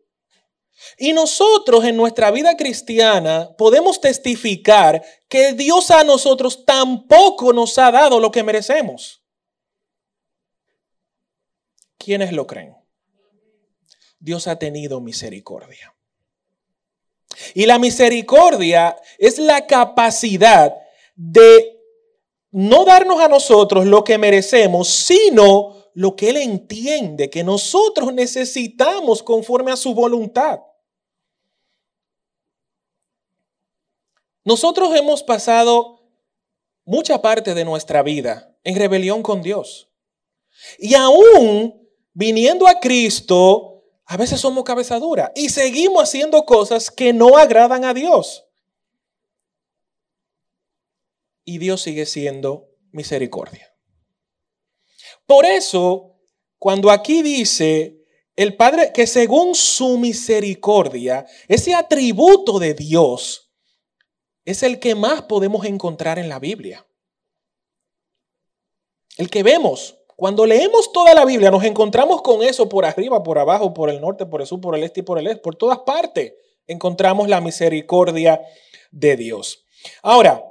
Y 0.99 1.13
nosotros 1.13 1.85
en 1.85 1.97
nuestra 1.97 2.33
vida 2.33 2.57
cristiana 2.57 3.55
podemos 3.57 4.01
testificar 4.01 5.05
que 5.29 5.53
Dios 5.53 5.93
a 5.93 6.03
nosotros 6.03 6.65
tampoco 6.67 7.53
nos 7.53 7.79
ha 7.79 7.93
dado 7.93 8.19
lo 8.19 8.33
que 8.33 8.43
merecemos. 8.43 9.23
¿Quiénes 11.97 12.33
lo 12.33 12.45
creen? 12.49 12.86
Dios 14.19 14.47
ha 14.47 14.59
tenido 14.59 15.01
misericordia. 15.01 15.95
Y 17.55 17.67
la 17.67 17.79
misericordia 17.79 18.97
es 19.19 19.39
la 19.39 19.67
capacidad 19.67 20.75
de 21.15 21.81
no 22.51 22.85
darnos 22.85 23.21
a 23.21 23.29
nosotros 23.29 23.87
lo 23.87 24.05
que 24.05 24.19
merecemos, 24.19 24.89
sino 24.89 25.77
lo 25.95 26.17
que 26.17 26.31
Él 26.31 26.37
entiende 26.39 27.31
que 27.31 27.45
nosotros 27.45 28.13
necesitamos 28.13 29.23
conforme 29.23 29.73
a 29.73 29.77
su 29.77 29.95
voluntad. 29.95 30.61
Nosotros 34.45 34.95
hemos 34.95 35.23
pasado 35.23 36.01
mucha 36.85 37.21
parte 37.21 37.53
de 37.55 37.65
nuestra 37.65 38.03
vida 38.03 38.57
en 38.63 38.77
rebelión 38.77 39.23
con 39.23 39.43
Dios. 39.43 39.91
Y 40.79 40.95
aún 40.95 41.89
viniendo 42.13 42.67
a 42.67 42.79
Cristo, 42.79 43.76
a 44.07 44.17
veces 44.17 44.41
somos 44.41 44.63
cabezadura 44.65 45.33
y 45.35 45.49
seguimos 45.49 46.05
haciendo 46.05 46.45
cosas 46.45 46.91
que 46.91 47.13
no 47.13 47.37
agradan 47.37 47.85
a 47.85 47.93
Dios. 47.93 48.45
Y 51.45 51.59
Dios 51.59 51.83
sigue 51.83 52.07
siendo 52.07 52.71
misericordia. 52.93 53.73
Por 55.27 55.45
eso, 55.45 56.17
cuando 56.59 56.91
aquí 56.91 57.23
dice 57.23 58.05
el 58.37 58.57
Padre 58.57 58.93
que 58.93 59.09
según 59.09 59.55
su 59.55 59.99
misericordia, 59.99 61.27
ese 61.49 61.75
atributo 61.75 62.59
de 62.61 62.75
Dios 62.75 63.53
es 64.45 64.63
el 64.63 64.79
que 64.79 64.95
más 64.95 65.23
podemos 65.23 65.65
encontrar 65.67 66.21
en 66.21 66.29
la 66.29 66.39
Biblia. 66.39 66.87
El 69.17 69.31
que 69.31 69.43
vemos 69.43 69.96
Cuando 70.17 70.47
leemos 70.47 70.93
toda 70.93 71.13
la 71.13 71.27
Biblia 71.27 71.51
nos 71.51 71.63
encontramos 71.63 72.23
con 72.23 72.43
eso 72.43 72.69
por 72.69 72.87
arriba, 72.87 73.23
por 73.23 73.39
abajo, 73.39 73.75
por 73.75 73.91
el 73.91 74.01
norte, 74.01 74.25
por 74.25 74.41
el 74.41 74.47
sur, 74.47 74.61
por 74.61 74.75
el 74.75 74.83
este 74.83 75.01
y 75.01 75.03
por 75.03 75.19
el 75.19 75.27
este, 75.27 75.43
por 75.43 75.57
todas 75.57 75.81
partes 75.81 76.33
encontramos 76.67 77.29
la 77.29 77.41
misericordia 77.41 78.41
de 78.91 79.17
Dios. 79.17 79.65
Ahora, 80.03 80.43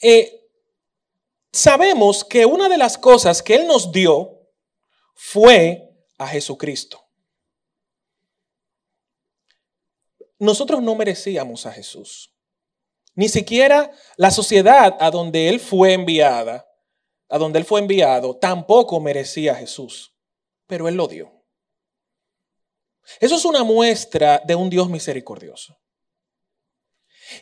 eh, 0.00 0.46
sabemos 1.52 2.22
que 2.22 2.44
una 2.44 2.68
de 2.68 2.76
las 2.76 2.98
cosas 2.98 3.42
que 3.42 3.54
Él 3.54 3.66
nos 3.66 3.90
dio 3.90 4.42
fue 5.14 5.90
a 6.18 6.26
Jesucristo. 6.28 7.02
Nosotros 10.38 10.82
no 10.82 10.94
merecíamos 10.94 11.64
a 11.64 11.72
Jesús. 11.72 12.30
Ni 13.14 13.28
siquiera 13.28 13.90
la 14.16 14.30
sociedad 14.30 14.96
a 15.00 15.10
donde 15.10 15.48
Él 15.48 15.60
fue 15.60 15.92
enviada, 15.92 16.66
a 17.34 17.38
donde 17.38 17.58
Él 17.58 17.64
fue 17.64 17.80
enviado, 17.80 18.36
tampoco 18.36 19.00
merecía 19.00 19.54
a 19.54 19.56
Jesús. 19.56 20.14
Pero 20.68 20.86
Él 20.86 20.94
lo 20.94 21.08
dio. 21.08 21.32
Eso 23.18 23.34
es 23.34 23.44
una 23.44 23.64
muestra 23.64 24.40
de 24.46 24.54
un 24.54 24.70
Dios 24.70 24.88
misericordioso. 24.88 25.76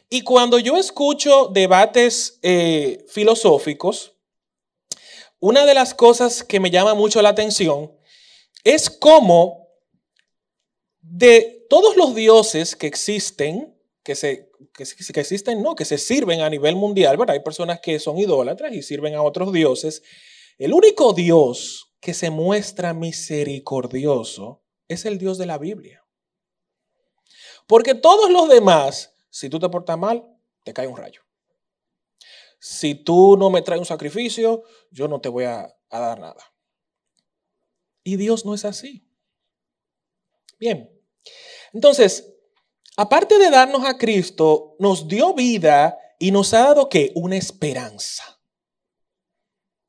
Y 0.08 0.22
cuando 0.22 0.58
yo 0.58 0.78
escucho 0.78 1.49
debates 1.49 2.38
eh, 2.40 3.04
filosóficos, 3.11 4.16
una 5.40 5.66
de 5.66 5.75
las 5.75 5.92
cosas 5.92 6.42
que 6.42 6.58
me 6.58 6.70
llama 6.70 6.94
mucho 6.94 7.20
la 7.20 7.28
atención 7.28 7.94
es 8.64 8.88
cómo 8.88 9.68
de 11.02 11.66
todos 11.68 11.99
los 11.99 12.14
dioses 12.14 12.76
que 12.76 12.87
existen, 12.87 13.72
que, 14.02 14.14
se, 14.14 14.50
que, 14.75 15.21
existen, 15.21 15.62
no, 15.62 15.75
que 15.75 15.85
se 15.85 15.99
sirven 15.99 16.40
a 16.40 16.50
nivel 16.50 16.76
mundial, 16.76 17.16
¿verdad? 17.16 17.35
Hay 17.35 17.42
personas 17.42 17.80
que 17.80 17.99
son 17.99 18.18
idólatras 18.18 18.73
y 18.73 18.82
sirven 18.82 19.14
a 19.14 19.23
otros 19.23 19.52
dioses. 19.52 20.02
El 20.59 20.73
único 20.73 21.12
Dios 21.12 21.92
que 22.00 22.14
se 22.14 22.30
muestra 22.30 22.94
misericordioso 22.94 24.62
es 24.88 25.04
el 25.04 25.18
Dios 25.18 25.38
de 25.38 25.47
la 25.47 25.59
Biblia. 25.59 26.04
Porque 27.66 27.94
todos 27.94 28.30
los 28.30 28.49
demás 28.49 29.12
si 29.32 29.49
tú 29.49 29.59
te 29.59 29.68
portas 29.71 29.99
mal, 29.99 30.23
te 30.62 30.75
cae 30.75 30.87
un 30.87 30.97
rayo. 30.97 31.23
Si 32.61 32.94
tú 32.94 33.37
no 33.38 33.49
me 33.49 33.62
traes 33.62 33.80
un 33.80 33.87
sacrificio, 33.87 34.62
yo 34.90 35.09
no 35.09 35.23
te 35.23 35.30
voy 35.30 35.44
a, 35.44 35.75
dar 35.90 36.21
nada. 36.21 36.54
Y 38.04 38.16
Dios 38.16 38.44
no 38.44 38.54
es 38.54 38.66
así. 38.66 39.09
Bien. 40.59 40.88
Entonces, 41.73 42.32
aparte 42.96 43.38
de 43.38 43.50
darnos 43.50 43.84
a 43.84 43.99
Cristo, 43.99 44.76
nos 44.78 45.08
dio 45.08 45.34
vida 45.34 45.99
y 46.18 46.30
nos 46.30 46.54
ha 46.54 46.61
dado 46.61 46.88
qué? 46.88 47.12
Una 47.14 47.37
esperanza. 47.37 48.40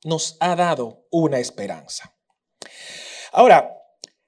Nos 0.03 0.38
ha 0.39 0.55
dado 0.55 1.05
una 1.12 1.39
esperanza. 1.39 2.15
Ahora, 3.31 3.75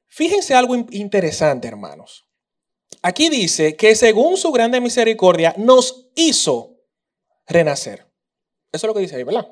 fíjense 0.07 0.53
algo 0.53 0.75
interesante, 0.75 1.67
hermanos. 1.67 2.25
Aquí 3.01 3.29
dice 3.29 3.75
que 3.75 3.95
según 3.95 4.37
su 4.37 4.51
grande 4.51 4.81
misericordia 4.81 5.53
nos 5.57 6.09
hizo 6.15 6.79
renacer. 7.45 7.99
Eso 8.71 8.85
es 8.85 8.87
lo 8.87 8.93
que 8.93 9.01
dice 9.01 9.15
ahí, 9.15 9.23
¿verdad? 9.23 9.47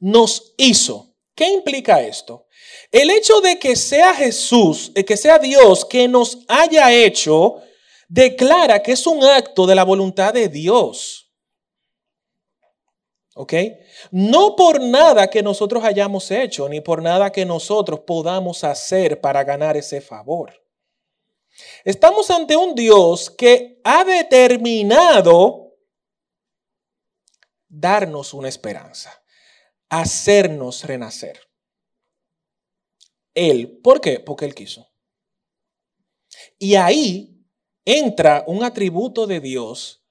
Nos 0.00 0.54
hizo. 0.58 1.16
¿Qué 1.34 1.48
implica 1.48 2.02
esto? 2.02 2.46
El 2.90 3.10
hecho 3.10 3.40
de 3.40 3.58
que 3.58 3.76
sea 3.76 4.14
Jesús, 4.14 4.92
que 5.06 5.16
sea 5.16 5.38
Dios 5.38 5.84
que 5.84 6.08
nos 6.08 6.44
haya 6.48 6.92
hecho, 6.92 7.62
declara 8.08 8.82
que 8.82 8.92
es 8.92 9.06
un 9.06 9.22
acto 9.22 9.66
de 9.66 9.74
la 9.74 9.84
voluntad 9.84 10.32
de 10.32 10.48
Dios. 10.48 11.30
¿Ok? 13.34 13.52
No 14.10 14.56
por 14.56 14.80
nada 14.80 15.30
que 15.30 15.42
nosotros 15.42 15.84
hayamos 15.84 16.28
hecho, 16.32 16.68
ni 16.68 16.80
por 16.80 17.00
nada 17.02 17.30
que 17.30 17.46
nosotros 17.46 18.00
podamos 18.00 18.64
hacer 18.64 19.20
para 19.20 19.44
ganar 19.44 19.76
ese 19.76 20.00
favor. 20.00 20.60
Estamos 21.84 22.30
ante 22.30 22.56
un 22.56 22.74
Dios 22.74 23.30
que 23.30 23.80
ha 23.84 24.04
determinado 24.04 25.76
darnos 27.68 28.34
una 28.34 28.48
esperanza, 28.48 29.22
hacernos 29.88 30.82
renacer. 30.84 31.40
Él, 33.34 33.78
¿por 33.82 34.00
qué? 34.00 34.18
Porque 34.18 34.46
Él 34.46 34.54
quiso. 34.54 34.88
Y 36.58 36.74
ahí 36.74 37.37
entra 37.88 38.44
un 38.46 38.64
atributo 38.64 39.26
de 39.26 39.40
Dios 39.40 40.04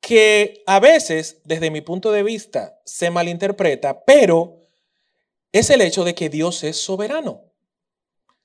que 0.00 0.64
a 0.66 0.80
veces, 0.80 1.40
desde 1.44 1.70
mi 1.70 1.80
punto 1.80 2.10
de 2.10 2.24
vista, 2.24 2.80
se 2.84 3.10
malinterpreta, 3.10 4.04
pero 4.04 4.66
es 5.52 5.70
el 5.70 5.82
hecho 5.82 6.02
de 6.02 6.16
que 6.16 6.28
Dios 6.28 6.64
es 6.64 6.76
soberano. 6.76 7.52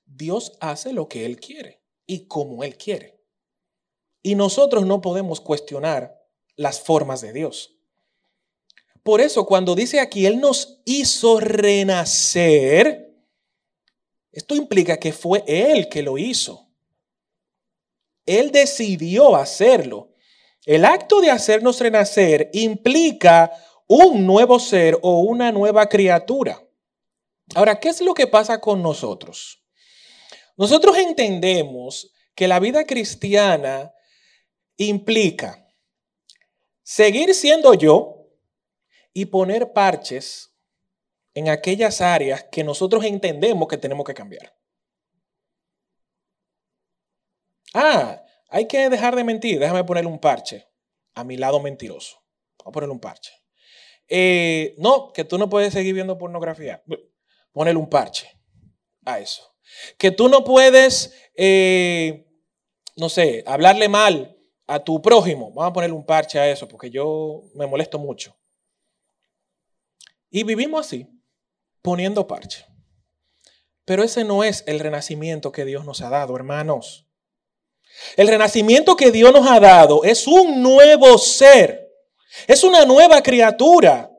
Dios 0.06 0.54
hace 0.60 0.94
lo 0.94 1.08
que 1.08 1.26
Él 1.26 1.40
quiere 1.40 1.82
y 2.06 2.28
como 2.28 2.64
Él 2.64 2.78
quiere. 2.78 3.20
Y 4.22 4.36
nosotros 4.36 4.86
no 4.86 5.02
podemos 5.02 5.42
cuestionar 5.42 6.22
las 6.56 6.82
formas 6.82 7.22
de 7.22 7.34
Dios. 7.34 7.76
Por 9.02 9.22
eso 9.22 9.48
cuando 9.48 9.74
dice 9.74 10.00
aquí, 10.00 10.28
Él 10.28 10.40
nos 10.40 10.82
hizo 10.86 11.40
renacer, 11.40 13.12
esto 14.32 14.54
implica 14.54 14.98
que 14.98 15.14
fue 15.14 15.44
Él 15.48 15.90
que 15.90 16.04
lo 16.04 16.20
hizo. 16.20 16.71
Él 18.26 18.52
decidió 18.52 19.36
hacerlo. 19.36 20.14
El 20.66 20.86
acto 20.86 21.22
de 21.22 21.32
hacernos 21.32 21.80
renacer 21.80 22.50
implica 22.54 23.52
un 23.88 24.26
nuevo 24.26 24.60
ser 24.60 24.98
o 25.02 25.22
una 25.22 25.52
nueva 25.52 25.88
criatura. 25.90 26.62
Ahora, 27.56 27.80
¿qué 27.80 27.90
es 27.90 28.02
lo 28.02 28.14
que 28.14 28.28
pasa 28.28 28.62
con 28.62 28.82
nosotros? 28.82 29.62
Nosotros 30.56 30.98
entendemos 30.98 32.14
que 32.36 32.48
la 32.48 32.60
vida 32.60 32.86
cristiana 32.86 33.94
implica 34.78 35.68
seguir 36.84 37.34
siendo 37.34 37.74
yo 37.74 38.28
y 39.14 39.26
poner 39.26 39.74
parches 39.74 40.54
en 41.34 41.50
aquellas 41.50 42.02
áreas 42.02 42.46
que 42.52 42.64
nosotros 42.64 43.04
entendemos 43.06 43.68
que 43.68 43.78
tenemos 43.78 44.06
que 44.06 44.14
cambiar. 44.14 44.54
Ah, 47.74 48.24
hay 48.50 48.68
que 48.68 48.90
dejar 48.90 49.16
de 49.16 49.24
mentir. 49.24 49.60
Déjame 49.60 49.84
poner 49.84 50.06
un 50.06 50.20
parche 50.20 50.68
a 51.14 51.24
mi 51.24 51.38
lado 51.38 51.60
mentiroso. 51.60 52.22
Voy 52.64 52.70
a 52.70 52.72
ponerle 52.72 52.94
un 52.94 53.00
parche. 53.00 53.32
Eh, 54.08 54.76
no, 54.78 55.14
que 55.14 55.24
tú 55.24 55.38
no 55.38 55.50
puedes 55.50 55.74
seguir 55.74 55.94
viendo 55.94 56.18
pornografía. 56.18 56.84
Ponerle 57.52 57.80
un 57.80 57.90
parche 57.90 58.30
a 59.06 59.20
eso. 59.20 59.56
Que 59.98 60.12
tú 60.12 60.28
no 60.28 60.44
puedes, 60.44 61.14
eh, 61.36 62.28
no 62.98 63.08
sé, 63.08 63.44
hablarle 63.48 63.88
mal 63.88 64.38
a 64.68 64.84
tu 64.84 65.02
prójimo. 65.02 65.52
Vamos 65.54 65.72
a 65.72 65.74
ponerle 65.74 65.96
un 65.96 66.06
parche 66.06 66.40
a 66.40 66.50
eso 66.50 66.68
porque 66.68 66.90
yo 66.90 67.44
me 67.56 67.68
molesto 67.68 68.00
mucho. 68.00 68.38
Y 70.30 70.44
vivimos 70.44 70.88
así, 70.88 71.08
poniendo 71.82 72.28
parche. 72.28 72.66
Pero 73.86 74.04
ese 74.04 74.24
no 74.24 74.44
es 74.44 74.64
el 74.68 74.80
renacimiento 74.80 75.52
que 75.52 75.66
Dios 75.66 75.86
nos 75.86 76.02
ha 76.02 76.10
dado, 76.10 76.36
hermanos. 76.36 77.11
El 78.18 78.28
renacimiento 78.28 78.96
que 78.96 79.12
Dios 79.12 79.32
nos 79.32 79.50
ha 79.50 79.60
dado 79.60 80.04
es 80.04 80.28
un 80.28 80.62
nuevo 80.62 81.18
ser. 81.18 81.90
Es 82.48 82.64
una 82.64 82.86
nueva 82.86 83.22
criatura. 83.22 84.10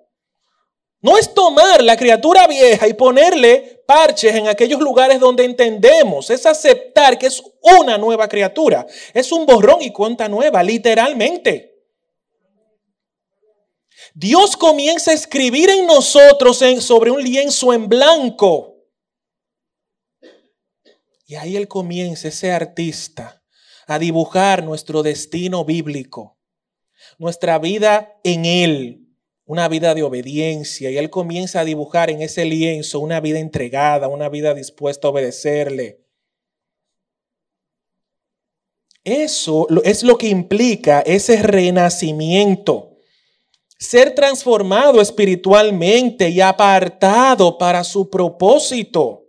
No 1.00 1.18
es 1.18 1.34
tomar 1.34 1.82
la 1.82 1.96
criatura 1.96 2.46
vieja 2.46 2.86
y 2.86 2.94
ponerle 2.94 3.82
parches 3.86 4.36
en 4.36 4.46
aquellos 4.46 4.80
lugares 4.80 5.18
donde 5.18 5.44
entendemos. 5.44 6.30
Es 6.30 6.46
aceptar 6.46 7.18
que 7.18 7.26
es 7.26 7.42
una 7.60 7.98
nueva 7.98 8.28
criatura. 8.28 8.86
Es 9.12 9.32
un 9.32 9.44
borrón 9.44 9.82
y 9.82 9.90
cuenta 9.90 10.28
nueva, 10.28 10.62
literalmente. 10.62 11.72
Dios 14.14 14.56
comienza 14.56 15.10
a 15.10 15.14
escribir 15.14 15.70
en 15.70 15.86
nosotros 15.86 16.62
sobre 16.80 17.10
un 17.10 17.22
lienzo 17.22 17.72
en 17.72 17.88
blanco. 17.88 18.76
Y 21.26 21.34
ahí 21.34 21.56
Él 21.56 21.66
comienza, 21.66 22.28
ese 22.28 22.52
artista, 22.52 23.41
a 23.86 23.98
dibujar 23.98 24.64
nuestro 24.64 25.02
destino 25.02 25.64
bíblico, 25.64 26.38
nuestra 27.18 27.58
vida 27.58 28.18
en 28.24 28.44
Él, 28.44 29.02
una 29.44 29.68
vida 29.68 29.94
de 29.94 30.02
obediencia 30.02 30.90
y 30.90 30.96
él 30.96 31.10
comienza 31.10 31.60
a 31.60 31.64
dibujar 31.64 32.10
en 32.10 32.22
ese 32.22 32.44
lienzo 32.44 33.00
una 33.00 33.20
vida 33.20 33.38
entregada, 33.38 34.08
una 34.08 34.28
vida 34.28 34.54
dispuesta 34.54 35.08
a 35.08 35.10
obedecerle. 35.10 36.00
Eso 39.04 39.66
es 39.84 40.04
lo 40.04 40.16
que 40.16 40.28
implica 40.28 41.00
ese 41.00 41.42
renacimiento. 41.42 42.96
Ser 43.78 44.14
transformado 44.14 45.00
espiritualmente 45.00 46.28
y 46.30 46.40
apartado 46.40 47.58
para 47.58 47.82
su 47.82 48.08
propósito. 48.08 49.26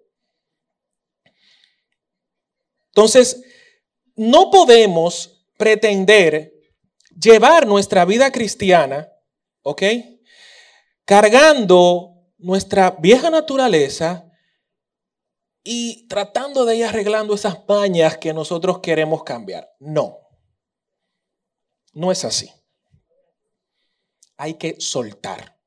Entonces, 2.89 3.42
no 4.15 4.49
podemos 4.52 5.45
pretender 5.58 6.54
llevar 7.19 7.67
nuestra 7.67 8.06
vida 8.06 8.32
cristiana 8.32 9.13
¿ok? 9.63 9.82
Cargando 11.06 12.32
nuestra 12.38 12.91
vieja 12.91 13.30
naturaleza 13.30 14.30
y 15.63 16.08
tratando 16.08 16.65
de 16.65 16.76
ir 16.76 16.86
arreglando 16.86 17.34
esas 17.34 17.56
pañas 17.58 18.17
que 18.17 18.34
nosotros 18.34 18.80
queremos 18.80 19.23
cambiar. 19.23 19.73
No, 19.80 20.19
no 21.93 22.12
es 22.12 22.23
así. 22.26 22.52
Hay 24.38 24.56
que 24.56 24.80
soltar. 24.80 25.58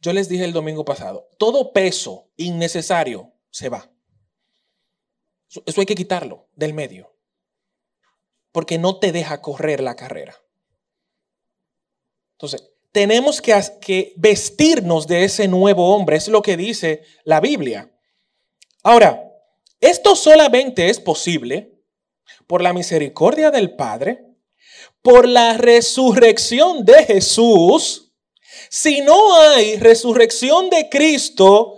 Yo 0.00 0.12
les 0.12 0.28
dije 0.28 0.44
el 0.44 0.52
domingo 0.52 0.84
pasado, 0.84 1.28
todo 1.38 1.72
peso 1.72 2.30
innecesario 2.36 3.34
se 3.50 3.68
va. 3.68 3.90
Eso 5.64 5.80
hay 5.80 5.86
que 5.86 5.94
quitarlo 5.94 6.48
del 6.54 6.74
medio, 6.74 7.14
porque 8.52 8.78
no 8.78 8.98
te 8.98 9.12
deja 9.12 9.40
correr 9.40 9.80
la 9.80 9.96
carrera. 9.96 10.36
Entonces, 12.32 12.70
tenemos 12.92 13.40
que, 13.40 13.60
que, 13.80 14.12
vestirnos 14.16 15.06
de 15.06 15.24
ese 15.24 15.48
nuevo 15.48 15.94
hombre, 15.94 16.16
es 16.16 16.28
lo 16.28 16.42
que 16.42 16.56
dice 16.56 17.02
la 17.24 17.40
Biblia. 17.40 17.90
Ahora, 18.82 19.24
esto 19.80 20.16
solamente 20.16 20.88
es 20.88 21.00
posible 21.00 21.78
por 22.46 22.62
la 22.62 22.72
misericordia 22.72 23.50
del 23.50 23.74
Padre, 23.74 24.24
por 25.02 25.26
la 25.26 25.56
resurrección 25.56 26.84
de 26.84 27.04
Jesús. 27.04 28.12
Si 28.70 29.00
no 29.00 29.40
hay 29.40 29.76
resurrección 29.76 30.68
de 30.70 30.88
Cristo, 30.88 31.77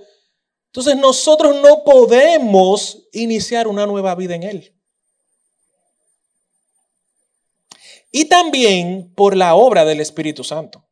entonces 0.70 0.96
nosotros 0.96 1.60
no 1.60 1.82
podemos 1.82 3.08
iniciar 3.12 3.66
una 3.66 3.86
nueva 3.86 4.14
vida 4.14 4.36
en 4.36 4.44
Él. 4.44 4.74
Y 8.12 8.26
también 8.26 9.12
por 9.16 9.36
la 9.36 9.56
obra 9.56 9.84
del 9.84 10.00
Espíritu 10.00 10.44
Santo. 10.44 10.86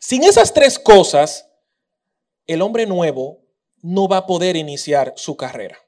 Sin 0.00 0.24
esas 0.24 0.54
tres 0.54 0.78
cosas, 0.78 1.50
el 2.46 2.62
hombre 2.62 2.86
nuevo 2.86 3.42
no 3.82 4.08
va 4.08 4.18
a 4.18 4.26
poder 4.26 4.56
iniciar 4.56 5.12
su 5.16 5.36
carrera. 5.36 5.78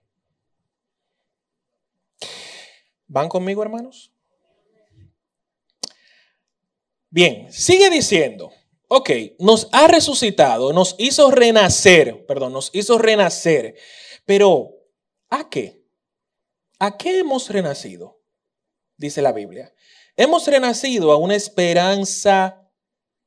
¿Van 3.07 3.31
conmigo, 3.31 3.63
hermanos? 3.63 4.13
Bien, 7.09 7.51
sigue 7.51 7.89
diciendo, 7.89 8.53
ok, 8.93 9.11
nos 9.39 9.69
ha 9.71 9.87
resucitado, 9.87 10.73
nos 10.73 10.97
hizo 10.99 11.31
renacer, 11.31 12.27
perdón, 12.27 12.53
nos 12.53 12.71
hizo 12.75 12.99
renacer, 12.99 13.77
pero 14.27 14.71
¿a 15.29 15.49
qué? 15.49 15.87
¿A 16.81 16.97
qué 16.97 17.21
hemos 17.21 17.49
renacido? 17.51 18.21
Dice 18.97 19.23
la 19.23 19.33
Biblia. 19.33 19.73
Hemos 20.17 20.45
renacido 20.49 21.13
a 21.13 21.17
una 21.17 21.37
esperanza 21.37 22.69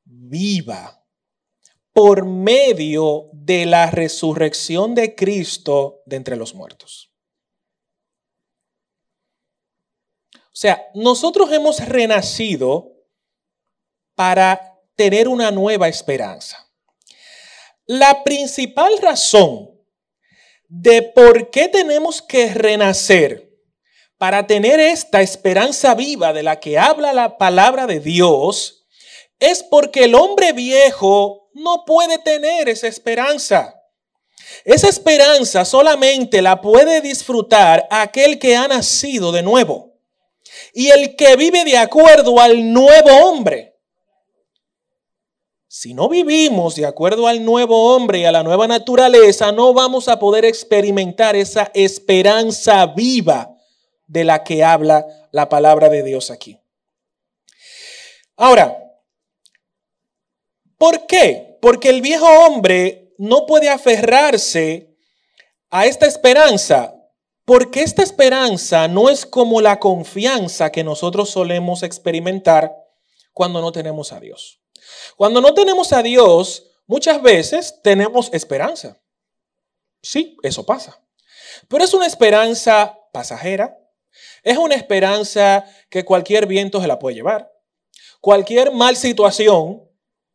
viva 0.04 1.02
por 1.94 2.26
medio 2.26 3.30
de 3.32 3.64
la 3.64 3.90
resurrección 3.90 4.94
de 4.94 5.14
Cristo 5.14 6.02
de 6.04 6.16
entre 6.16 6.36
los 6.36 6.54
muertos. 6.54 7.10
O 10.34 10.56
sea, 10.56 10.84
nosotros 10.94 11.50
hemos 11.52 11.82
renacido 11.88 12.92
para 14.14 14.73
tener 14.96 15.28
una 15.28 15.50
nueva 15.50 15.88
esperanza. 15.88 16.68
La 17.86 18.24
principal 18.24 18.98
razón 18.98 19.70
de 20.68 21.02
por 21.02 21.50
qué 21.50 21.68
tenemos 21.68 22.22
que 22.22 22.52
renacer 22.54 23.50
para 24.18 24.46
tener 24.46 24.80
esta 24.80 25.20
esperanza 25.20 25.94
viva 25.94 26.32
de 26.32 26.42
la 26.42 26.60
que 26.60 26.78
habla 26.78 27.12
la 27.12 27.36
palabra 27.36 27.86
de 27.86 28.00
Dios 28.00 28.86
es 29.38 29.62
porque 29.62 30.04
el 30.04 30.14
hombre 30.14 30.52
viejo 30.52 31.50
no 31.52 31.84
puede 31.84 32.18
tener 32.18 32.68
esa 32.68 32.86
esperanza. 32.86 33.74
Esa 34.64 34.88
esperanza 34.88 35.64
solamente 35.64 36.40
la 36.40 36.60
puede 36.60 37.00
disfrutar 37.00 37.86
aquel 37.90 38.38
que 38.38 38.56
ha 38.56 38.68
nacido 38.68 39.32
de 39.32 39.42
nuevo 39.42 39.94
y 40.72 40.90
el 40.90 41.16
que 41.16 41.36
vive 41.36 41.64
de 41.64 41.76
acuerdo 41.76 42.40
al 42.40 42.72
nuevo 42.72 43.10
hombre. 43.26 43.73
Si 45.76 45.92
no 45.92 46.08
vivimos 46.08 46.76
de 46.76 46.86
acuerdo 46.86 47.26
al 47.26 47.44
nuevo 47.44 47.96
hombre 47.96 48.20
y 48.20 48.24
a 48.24 48.30
la 48.30 48.44
nueva 48.44 48.68
naturaleza, 48.68 49.50
no 49.50 49.74
vamos 49.74 50.06
a 50.06 50.20
poder 50.20 50.44
experimentar 50.44 51.34
esa 51.34 51.72
esperanza 51.74 52.86
viva 52.86 53.56
de 54.06 54.22
la 54.22 54.44
que 54.44 54.62
habla 54.62 55.04
la 55.32 55.48
palabra 55.48 55.88
de 55.88 56.04
Dios 56.04 56.30
aquí. 56.30 56.60
Ahora, 58.36 58.78
¿por 60.78 61.08
qué? 61.08 61.58
Porque 61.60 61.88
el 61.88 62.02
viejo 62.02 62.28
hombre 62.46 63.12
no 63.18 63.44
puede 63.44 63.68
aferrarse 63.68 64.94
a 65.70 65.86
esta 65.86 66.06
esperanza 66.06 66.94
porque 67.44 67.82
esta 67.82 68.04
esperanza 68.04 68.86
no 68.86 69.10
es 69.10 69.26
como 69.26 69.60
la 69.60 69.80
confianza 69.80 70.70
que 70.70 70.84
nosotros 70.84 71.30
solemos 71.30 71.82
experimentar 71.82 72.72
cuando 73.32 73.60
no 73.60 73.72
tenemos 73.72 74.12
a 74.12 74.20
Dios. 74.20 74.63
Cuando 75.16 75.40
no 75.40 75.54
tenemos 75.54 75.92
a 75.92 76.02
Dios, 76.02 76.70
muchas 76.86 77.20
veces 77.22 77.80
tenemos 77.82 78.30
esperanza. 78.32 79.00
Sí, 80.02 80.36
eso 80.42 80.66
pasa. 80.66 81.00
Pero 81.68 81.84
es 81.84 81.94
una 81.94 82.06
esperanza 82.06 82.98
pasajera. 83.12 83.78
Es 84.42 84.58
una 84.58 84.74
esperanza 84.74 85.64
que 85.88 86.04
cualquier 86.04 86.46
viento 86.46 86.80
se 86.80 86.86
la 86.86 86.98
puede 86.98 87.16
llevar. 87.16 87.50
Cualquier 88.20 88.72
mal 88.72 88.96
situación 88.96 89.88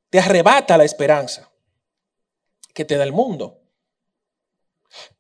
te 0.10 0.20
arrebata 0.20 0.78
la 0.78 0.84
esperanza 0.84 1.52
que 2.74 2.86
te 2.86 2.98
da 2.98 3.04
el 3.04 3.14
mundo. 3.14 3.62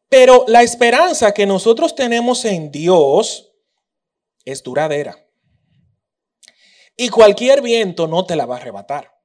Pero 0.07 0.45
la 0.47 0.63
esperanza 0.63 1.33
que 1.33 1.45
nosotros 1.45 1.95
tenemos 1.95 2.43
en 2.45 2.71
Dios 2.71 3.51
es 4.43 4.63
duradera. 4.63 5.23
Y 6.97 7.09
cualquier 7.09 7.61
viento 7.61 8.07
no 8.07 8.25
te 8.25 8.35
la 8.35 8.45
va 8.45 8.55
a 8.55 8.59
arrebatar. 8.59 9.18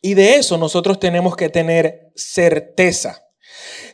Y 0.00 0.14
de 0.14 0.36
eso 0.36 0.56
nosotros 0.56 0.98
tenemos 1.00 1.36
que 1.36 1.48
tener 1.48 2.10
certeza. 2.14 3.22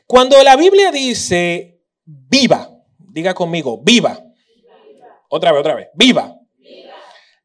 Cuando 0.06 0.42
la 0.42 0.56
Biblia 0.56 0.90
dice 0.90 1.80
viva, 2.04 2.70
diga 2.98 3.34
conmigo, 3.34 3.80
viva. 3.82 4.22
Otra 5.28 5.52
vez, 5.52 5.60
otra 5.60 5.74
vez, 5.74 5.88
viva. 5.94 6.36
viva. 6.58 6.94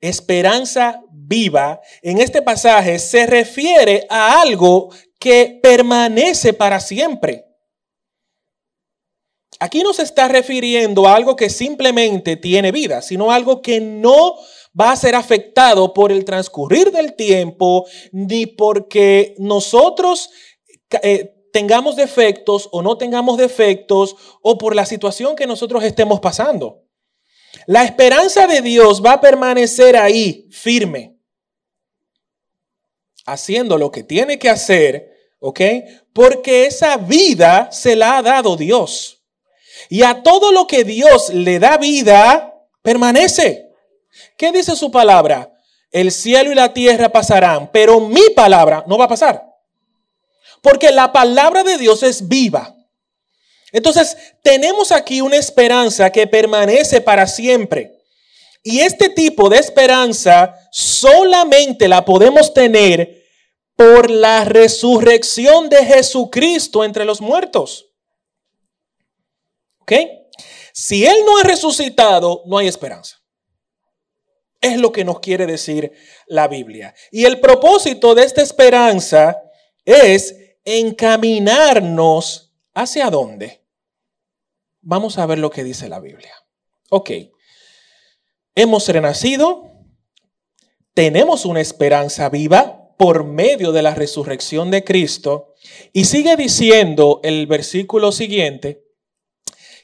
Esperanza 0.01 1.01
viva 1.11 1.79
en 2.01 2.19
este 2.19 2.41
pasaje 2.41 2.99
se 2.99 3.25
refiere 3.25 4.05
a 4.09 4.41
algo 4.41 4.89
que 5.19 5.59
permanece 5.61 6.53
para 6.53 6.79
siempre. 6.79 7.45
Aquí 9.59 9.83
no 9.83 9.93
se 9.93 10.03
está 10.03 10.29
refiriendo 10.29 11.05
a 11.05 11.15
algo 11.15 11.35
que 11.35 11.49
simplemente 11.49 12.37
tiene 12.37 12.71
vida, 12.71 13.01
sino 13.01 13.29
algo 13.29 13.61
que 13.61 13.81
no 13.81 14.35
va 14.79 14.91
a 14.91 14.95
ser 14.95 15.15
afectado 15.15 15.93
por 15.93 16.11
el 16.11 16.25
transcurrir 16.25 16.91
del 16.91 17.15
tiempo, 17.15 17.85
ni 18.11 18.45
porque 18.45 19.35
nosotros 19.37 20.29
eh, 21.03 21.33
tengamos 21.51 21.95
defectos 21.95 22.69
o 22.71 22.81
no 22.81 22.97
tengamos 22.97 23.37
defectos, 23.37 24.15
o 24.41 24.57
por 24.57 24.75
la 24.75 24.85
situación 24.85 25.35
que 25.35 25.47
nosotros 25.47 25.83
estemos 25.83 26.19
pasando. 26.19 26.83
La 27.65 27.83
esperanza 27.83 28.47
de 28.47 28.61
Dios 28.61 29.03
va 29.03 29.13
a 29.13 29.21
permanecer 29.21 29.97
ahí, 29.97 30.47
firme 30.51 31.19
haciendo 33.31 33.77
lo 33.77 33.91
que 33.91 34.03
tiene 34.03 34.39
que 34.39 34.49
hacer, 34.49 35.11
¿ok? 35.39 35.61
Porque 36.13 36.65
esa 36.65 36.97
vida 36.97 37.71
se 37.71 37.95
la 37.95 38.17
ha 38.17 38.21
dado 38.21 38.57
Dios. 38.57 39.23
Y 39.89 40.03
a 40.03 40.23
todo 40.23 40.51
lo 40.51 40.67
que 40.67 40.83
Dios 40.83 41.33
le 41.33 41.59
da 41.59 41.77
vida, 41.77 42.53
permanece. 42.81 43.68
¿Qué 44.37 44.51
dice 44.51 44.75
su 44.75 44.91
palabra? 44.91 45.51
El 45.91 46.11
cielo 46.11 46.51
y 46.51 46.55
la 46.55 46.73
tierra 46.73 47.09
pasarán, 47.09 47.71
pero 47.71 47.99
mi 47.99 48.29
palabra 48.35 48.83
no 48.87 48.97
va 48.97 49.05
a 49.05 49.09
pasar. 49.09 49.43
Porque 50.61 50.91
la 50.91 51.11
palabra 51.11 51.63
de 51.63 51.77
Dios 51.77 52.03
es 52.03 52.27
viva. 52.27 52.75
Entonces, 53.71 54.17
tenemos 54.41 54.91
aquí 54.91 55.21
una 55.21 55.37
esperanza 55.37 56.11
que 56.11 56.27
permanece 56.27 57.01
para 57.01 57.27
siempre. 57.27 57.99
Y 58.63 58.81
este 58.81 59.09
tipo 59.09 59.49
de 59.49 59.57
esperanza 59.57 60.55
solamente 60.71 61.87
la 61.87 62.03
podemos 62.03 62.53
tener 62.53 63.23
por 63.75 64.11
la 64.11 64.43
resurrección 64.43 65.69
de 65.69 65.85
Jesucristo 65.85 66.83
entre 66.83 67.05
los 67.05 67.21
muertos. 67.21 67.87
¿Ok? 69.79 69.93
Si 70.73 71.05
Él 71.05 71.15
no 71.25 71.37
ha 71.37 71.43
resucitado, 71.43 72.43
no 72.45 72.57
hay 72.57 72.67
esperanza. 72.67 73.18
Es 74.61 74.77
lo 74.77 74.91
que 74.91 75.05
nos 75.05 75.19
quiere 75.19 75.45
decir 75.45 75.93
la 76.27 76.47
Biblia. 76.47 76.93
Y 77.11 77.25
el 77.25 77.39
propósito 77.39 78.13
de 78.15 78.23
esta 78.23 78.41
esperanza 78.41 79.41
es 79.85 80.35
encaminarnos 80.65 82.53
hacia 82.73 83.09
dónde. 83.09 83.63
Vamos 84.81 85.17
a 85.17 85.25
ver 85.25 85.39
lo 85.39 85.49
que 85.49 85.63
dice 85.63 85.87
la 85.89 85.99
Biblia. 85.99 86.33
Ok. 86.89 87.11
Hemos 88.55 88.87
renacido 88.89 89.69
tenemos 90.99 91.45
una 91.45 91.61
esperanza 91.61 92.27
viva 92.27 92.93
por 92.97 93.23
medio 93.23 93.71
de 93.71 93.81
la 93.81 93.95
resurrección 93.95 94.69
de 94.69 94.83
Cristo. 94.83 95.53
Y 95.93 96.03
sigue 96.03 96.35
diciendo 96.35 97.21
el 97.23 97.47
versículo 97.47 98.11
siguiente, 98.11 98.83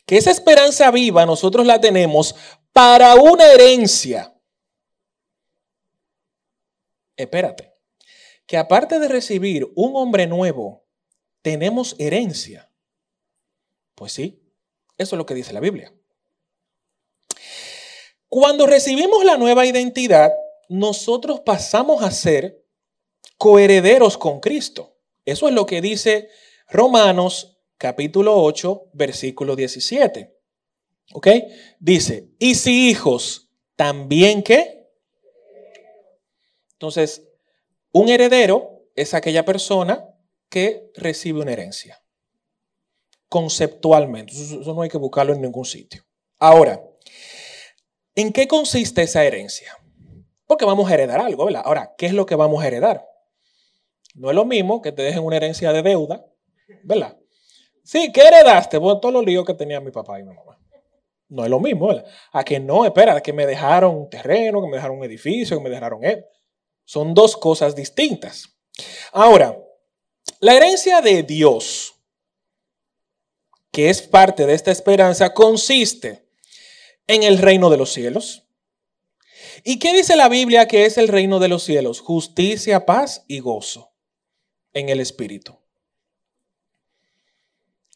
que 0.05 0.17
esa 0.17 0.31
esperanza 0.31 0.91
viva 0.91 1.25
nosotros 1.25 1.65
la 1.65 1.79
tenemos 1.79 2.35
para 2.73 3.15
una 3.15 3.45
herencia. 3.45 4.34
Espérate, 7.17 7.73
que 8.45 8.57
aparte 8.57 8.99
de 8.99 9.07
recibir 9.07 9.67
un 9.75 9.95
hombre 9.95 10.27
nuevo, 10.27 10.85
tenemos 11.41 11.95
herencia. 11.99 12.71
Pues 13.95 14.11
sí, 14.11 14.43
eso 14.97 15.15
es 15.15 15.17
lo 15.17 15.25
que 15.25 15.33
dice 15.33 15.53
la 15.53 15.59
Biblia. 15.59 15.93
Cuando 18.27 18.67
recibimos 18.67 19.23
la 19.23 19.37
nueva 19.37 19.65
identidad, 19.65 20.33
nosotros 20.67 21.41
pasamos 21.41 22.03
a 22.03 22.11
ser 22.11 22.65
coherederos 23.37 24.17
con 24.17 24.39
Cristo. 24.39 24.97
Eso 25.23 25.47
es 25.47 25.53
lo 25.53 25.65
que 25.65 25.81
dice 25.81 26.29
Romanos 26.67 27.59
capítulo 27.77 28.41
8, 28.41 28.89
versículo 28.93 29.55
17. 29.55 30.35
¿Ok? 31.13 31.27
Dice, 31.79 32.29
y 32.39 32.55
si 32.55 32.89
hijos, 32.89 33.49
también 33.75 34.43
qué? 34.43 34.84
Entonces, 36.75 37.27
un 37.91 38.09
heredero 38.09 38.83
es 38.95 39.13
aquella 39.13 39.45
persona 39.45 40.05
que 40.49 40.91
recibe 40.95 41.41
una 41.41 41.53
herencia. 41.53 42.01
Conceptualmente. 43.29 44.33
Eso 44.33 44.73
no 44.73 44.81
hay 44.81 44.89
que 44.89 44.97
buscarlo 44.97 45.33
en 45.33 45.41
ningún 45.41 45.65
sitio. 45.65 46.03
Ahora, 46.37 46.81
¿en 48.15 48.31
qué 48.31 48.47
consiste 48.47 49.01
esa 49.01 49.23
herencia? 49.23 49.77
Porque 50.45 50.65
vamos 50.65 50.89
a 50.89 50.93
heredar 50.93 51.19
algo, 51.19 51.45
¿verdad? 51.45 51.63
Ahora, 51.65 51.93
¿qué 51.97 52.05
es 52.05 52.13
lo 52.13 52.25
que 52.25 52.35
vamos 52.35 52.63
a 52.63 52.67
heredar? 52.67 53.05
No 54.13 54.29
es 54.29 54.35
lo 54.35 54.45
mismo 54.45 54.81
que 54.81 54.91
te 54.91 55.01
dejen 55.01 55.23
una 55.23 55.37
herencia 55.37 55.73
de 55.73 55.81
deuda, 55.81 56.25
¿verdad? 56.83 57.17
Sí, 57.83 58.11
¿qué 58.13 58.21
heredaste? 58.21 58.77
Bueno, 58.77 58.99
todos 58.99 59.13
los 59.13 59.25
líos 59.25 59.45
que 59.45 59.53
tenía 59.53 59.79
mi 59.79 59.91
papá 59.91 60.19
y 60.19 60.23
mi 60.23 60.33
mamá. 60.33 60.59
No 61.27 61.43
es 61.43 61.49
lo 61.49 61.59
mismo, 61.59 61.87
¿verdad? 61.87 62.05
A 62.31 62.43
que 62.43 62.59
no, 62.59 62.85
espera, 62.85 63.21
que 63.21 63.33
me 63.33 63.45
dejaron 63.45 63.95
un 63.95 64.09
terreno, 64.09 64.61
que 64.61 64.67
me 64.67 64.75
dejaron 64.75 64.97
un 64.97 65.03
edificio, 65.03 65.57
que 65.57 65.63
me 65.63 65.69
dejaron... 65.69 66.01
Son 66.85 67.13
dos 67.13 67.35
cosas 67.35 67.75
distintas. 67.75 68.49
Ahora, 69.11 69.57
la 70.39 70.55
herencia 70.55 71.01
de 71.01 71.23
Dios, 71.23 71.95
que 73.71 73.89
es 73.89 74.01
parte 74.01 74.45
de 74.45 74.53
esta 74.53 74.71
esperanza, 74.71 75.33
consiste 75.33 76.25
en 77.07 77.23
el 77.23 77.37
reino 77.37 77.69
de 77.69 77.77
los 77.77 77.91
cielos. 77.91 78.43
¿Y 79.63 79.79
qué 79.79 79.93
dice 79.93 80.15
la 80.15 80.29
Biblia 80.29 80.67
que 80.67 80.85
es 80.85 80.97
el 80.97 81.07
reino 81.07 81.39
de 81.39 81.47
los 81.47 81.63
cielos? 81.63 82.01
Justicia, 82.01 82.85
paz 82.85 83.23
y 83.27 83.39
gozo 83.39 83.91
en 84.73 84.89
el 84.89 84.99
Espíritu. 84.99 85.57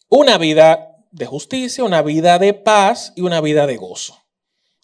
Una 0.08 0.38
vida 0.38 0.98
de 1.12 1.26
justicia, 1.26 1.84
una 1.84 2.02
vida 2.02 2.40
de 2.40 2.54
paz 2.54 3.14
y 3.16 3.22
una 3.22 3.42
vida 3.42 3.68
de 3.68 3.78
gozo. 3.78 4.24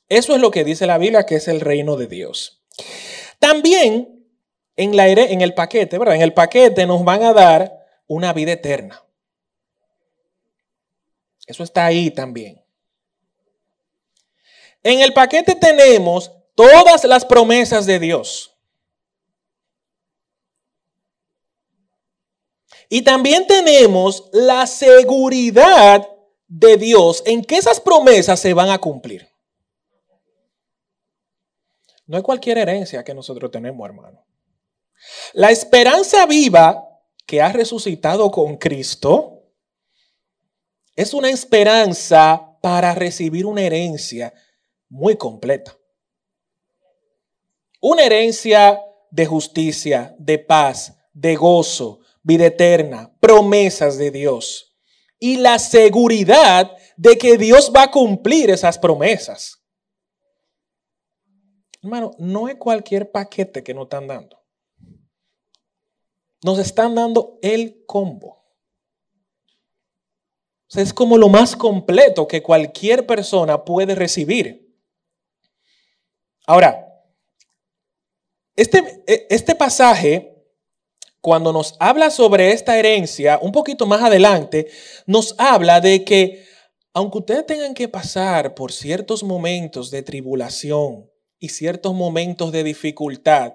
Eso 0.07 0.35
es 0.35 0.41
lo 0.41 0.51
que 0.51 0.63
dice 0.63 0.85
la 0.85 0.97
Biblia 0.97 1.25
que 1.25 1.35
es 1.35 1.47
el 1.47 1.61
reino 1.61 1.95
de 1.95 2.07
Dios. 2.07 2.61
También 3.39 4.25
en, 4.75 4.95
la, 4.95 5.07
en 5.07 5.41
el 5.41 5.53
paquete, 5.53 5.97
¿verdad? 5.97 6.15
En 6.15 6.21
el 6.21 6.33
paquete 6.33 6.85
nos 6.85 7.03
van 7.03 7.23
a 7.23 7.33
dar 7.33 7.85
una 8.07 8.33
vida 8.33 8.53
eterna. 8.53 9.01
Eso 11.45 11.63
está 11.63 11.85
ahí 11.85 12.11
también. 12.11 12.63
En 14.83 15.01
el 15.01 15.13
paquete 15.13 15.55
tenemos 15.55 16.31
todas 16.55 17.03
las 17.03 17.25
promesas 17.25 17.85
de 17.85 17.99
Dios. 17.99 18.55
Y 22.89 23.01
también 23.01 23.47
tenemos 23.47 24.29
la 24.31 24.67
seguridad 24.67 26.07
de 26.47 26.77
Dios 26.77 27.23
en 27.25 27.43
que 27.43 27.57
esas 27.57 27.79
promesas 27.79 28.39
se 28.39 28.53
van 28.53 28.69
a 28.69 28.77
cumplir. 28.77 29.27
No 32.07 32.17
es 32.17 32.23
cualquier 32.23 32.57
herencia 32.57 33.03
que 33.03 33.13
nosotros 33.13 33.51
tenemos, 33.51 33.85
hermano. 33.87 34.25
La 35.33 35.51
esperanza 35.51 36.25
viva 36.25 36.87
que 37.25 37.41
ha 37.41 37.51
resucitado 37.51 38.29
con 38.31 38.57
Cristo 38.57 39.43
es 40.95 41.13
una 41.13 41.29
esperanza 41.29 42.57
para 42.61 42.93
recibir 42.95 43.45
una 43.45 43.61
herencia 43.61 44.33
muy 44.89 45.17
completa. 45.17 45.75
Una 47.81 48.03
herencia 48.03 48.79
de 49.11 49.25
justicia, 49.25 50.15
de 50.17 50.39
paz, 50.39 50.97
de 51.13 51.35
gozo, 51.35 51.99
vida 52.23 52.47
eterna, 52.47 53.13
promesas 53.19 53.97
de 53.97 54.11
Dios 54.11 54.75
y 55.19 55.37
la 55.37 55.59
seguridad 55.59 56.71
de 56.97 57.17
que 57.17 57.37
Dios 57.37 57.71
va 57.75 57.83
a 57.83 57.91
cumplir 57.91 58.49
esas 58.49 58.77
promesas. 58.77 59.64
Hermano, 61.85 62.15
no 62.17 62.49
es 62.49 62.55
cualquier 62.55 63.11
paquete 63.11 63.63
que 63.63 63.75
nos 63.75 63.83
están 63.83 64.07
dando. 64.07 64.41
Nos 66.43 66.57
están 66.57 66.95
dando 66.95 67.37
el 67.43 67.85
combo. 67.85 68.43
es 70.75 70.91
como 70.95 71.15
lo 71.19 71.29
más 71.29 71.55
completo 71.55 72.27
que 72.27 72.41
cualquier 72.41 73.05
persona 73.05 73.63
puede 73.63 73.93
recibir. 73.93 74.75
Ahora, 76.47 77.03
este, 78.55 79.03
e, 79.05 79.27
este 79.29 79.53
pasaje 79.53 80.43
cuando 81.21 81.53
nos 81.53 81.75
habla 81.79 82.09
sobre 82.09 82.51
esta 82.51 82.79
herencia, 82.79 83.37
un 83.39 83.51
poquito 83.51 83.85
más 83.85 84.01
adelante, 84.01 84.71
nos 85.05 85.35
habla 85.37 85.81
de 85.81 86.03
que 86.03 86.47
aunque 86.93 87.19
ustedes 87.19 87.45
tengan 87.45 87.75
que 87.75 87.87
pasar 87.87 88.55
por 88.55 88.71
ciertos 88.71 89.21
momentos 89.21 89.91
de 89.91 90.01
tribulación 90.01 91.11
y 91.39 91.49
ciertos 91.49 91.93
momentos 91.93 92.51
de 92.51 92.63
dificultad, 92.63 93.53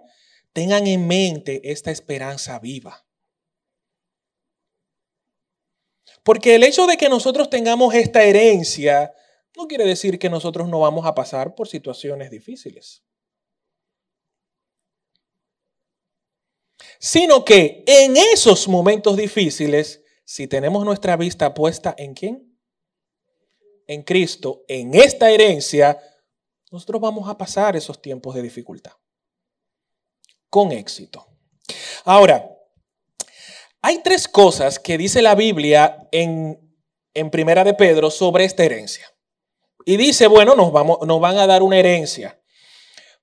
tengan 0.53 0.87
en 0.87 1.07
mente 1.07 1.61
esta 1.71 1.91
esperanza 1.91 2.59
viva. 2.59 3.07
Porque 6.23 6.55
el 6.55 6.65
hecho 6.65 6.87
de 6.87 6.97
que 6.97 7.09
nosotros 7.09 7.49
tengamos 7.49 7.95
esta 7.95 8.23
herencia 8.23 9.13
no 9.57 9.67
quiere 9.67 9.85
decir 9.85 10.19
que 10.19 10.31
nosotros 10.31 10.69
no 10.69 10.81
vamos 10.81 11.07
a 11.07 11.15
pasar 11.15 11.55
por 11.55 11.69
situaciones 11.69 12.31
difíciles. 12.31 13.03
sino 17.01 17.45
que 17.45 17.83
en 17.87 18.17
esos 18.17 18.69
momentos 18.69 19.17
difíciles, 19.17 20.03
si 20.25 20.47
tenemos 20.47 20.85
nuestra 20.85 21.17
vista 21.17 21.55
puesta 21.55 21.95
en 21.97 22.15
quién? 22.15 22.59
En 23.87 24.03
Cristo, 24.03 24.65
en 24.69 24.95
esta 24.95 25.31
herencia, 25.31 25.99
nosotros 26.71 27.01
vamos 27.01 27.29
a 27.29 27.37
pasar 27.37 27.77
esos 27.77 28.01
tiempos 28.01 28.35
de 28.35 28.43
dificultad 28.43 28.93
con 30.51 30.73
éxito. 30.73 31.27
Ahora, 32.05 32.51
hay 33.81 34.03
tres 34.03 34.29
cosas 34.29 34.79
que 34.79 34.99
dice 34.99 35.23
la 35.23 35.35
Biblia 35.35 36.09
en, 36.11 36.61
en 37.15 37.31
Primera 37.31 37.65
de 37.65 37.73
Pedro 37.73 38.11
sobre 38.11 38.45
esta 38.45 38.65
herencia. 38.65 39.07
Y 39.87 39.97
dice, 39.97 40.27
bueno, 40.27 40.55
nos, 40.55 40.73
vamos, 40.73 40.99
nos 41.07 41.21
van 41.21 41.39
a 41.39 41.47
dar 41.47 41.63
una 41.63 41.79
herencia. 41.79 42.39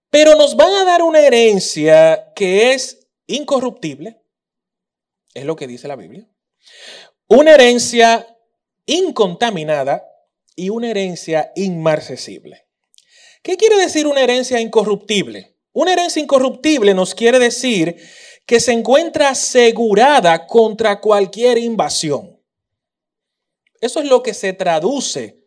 Pero 0.09 0.35
nos 0.35 0.55
van 0.55 0.73
a 0.73 0.85
dar 0.85 1.03
una 1.03 1.19
herencia 1.19 2.31
que 2.33 2.73
es 2.73 3.07
incorruptible, 3.27 4.21
es 5.33 5.45
lo 5.45 5.55
que 5.55 5.67
dice 5.67 5.87
la 5.87 5.97
Biblia, 5.97 6.27
una 7.27 7.53
herencia 7.53 8.25
incontaminada 8.85 10.07
y 10.55 10.69
una 10.69 10.89
herencia 10.89 11.51
inmarcesible. 11.55 12.66
¿Qué 13.47 13.55
quiere 13.55 13.77
decir 13.77 14.07
una 14.07 14.19
herencia 14.19 14.59
incorruptible? 14.59 15.55
Una 15.71 15.93
herencia 15.93 16.21
incorruptible 16.21 16.93
nos 16.93 17.15
quiere 17.15 17.39
decir 17.39 17.95
que 18.45 18.59
se 18.59 18.73
encuentra 18.73 19.29
asegurada 19.29 20.45
contra 20.45 20.99
cualquier 20.99 21.57
invasión. 21.57 22.43
Eso 23.79 24.01
es 24.01 24.09
lo 24.09 24.21
que 24.21 24.33
se 24.33 24.51
traduce, 24.51 25.45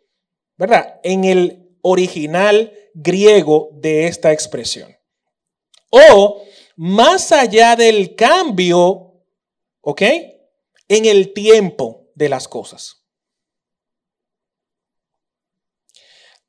¿verdad? 0.57 0.99
En 1.03 1.25
el 1.25 1.77
original 1.83 2.73
griego 2.95 3.69
de 3.75 4.07
esta 4.07 4.33
expresión. 4.33 4.97
O 5.91 6.43
más 6.77 7.33
allá 7.33 7.77
del 7.77 8.15
cambio, 8.15 9.13
¿ok? 9.83 10.03
En 10.89 11.05
el 11.05 11.35
tiempo 11.35 12.07
de 12.15 12.31
las 12.31 12.49
cosas. 12.49 13.00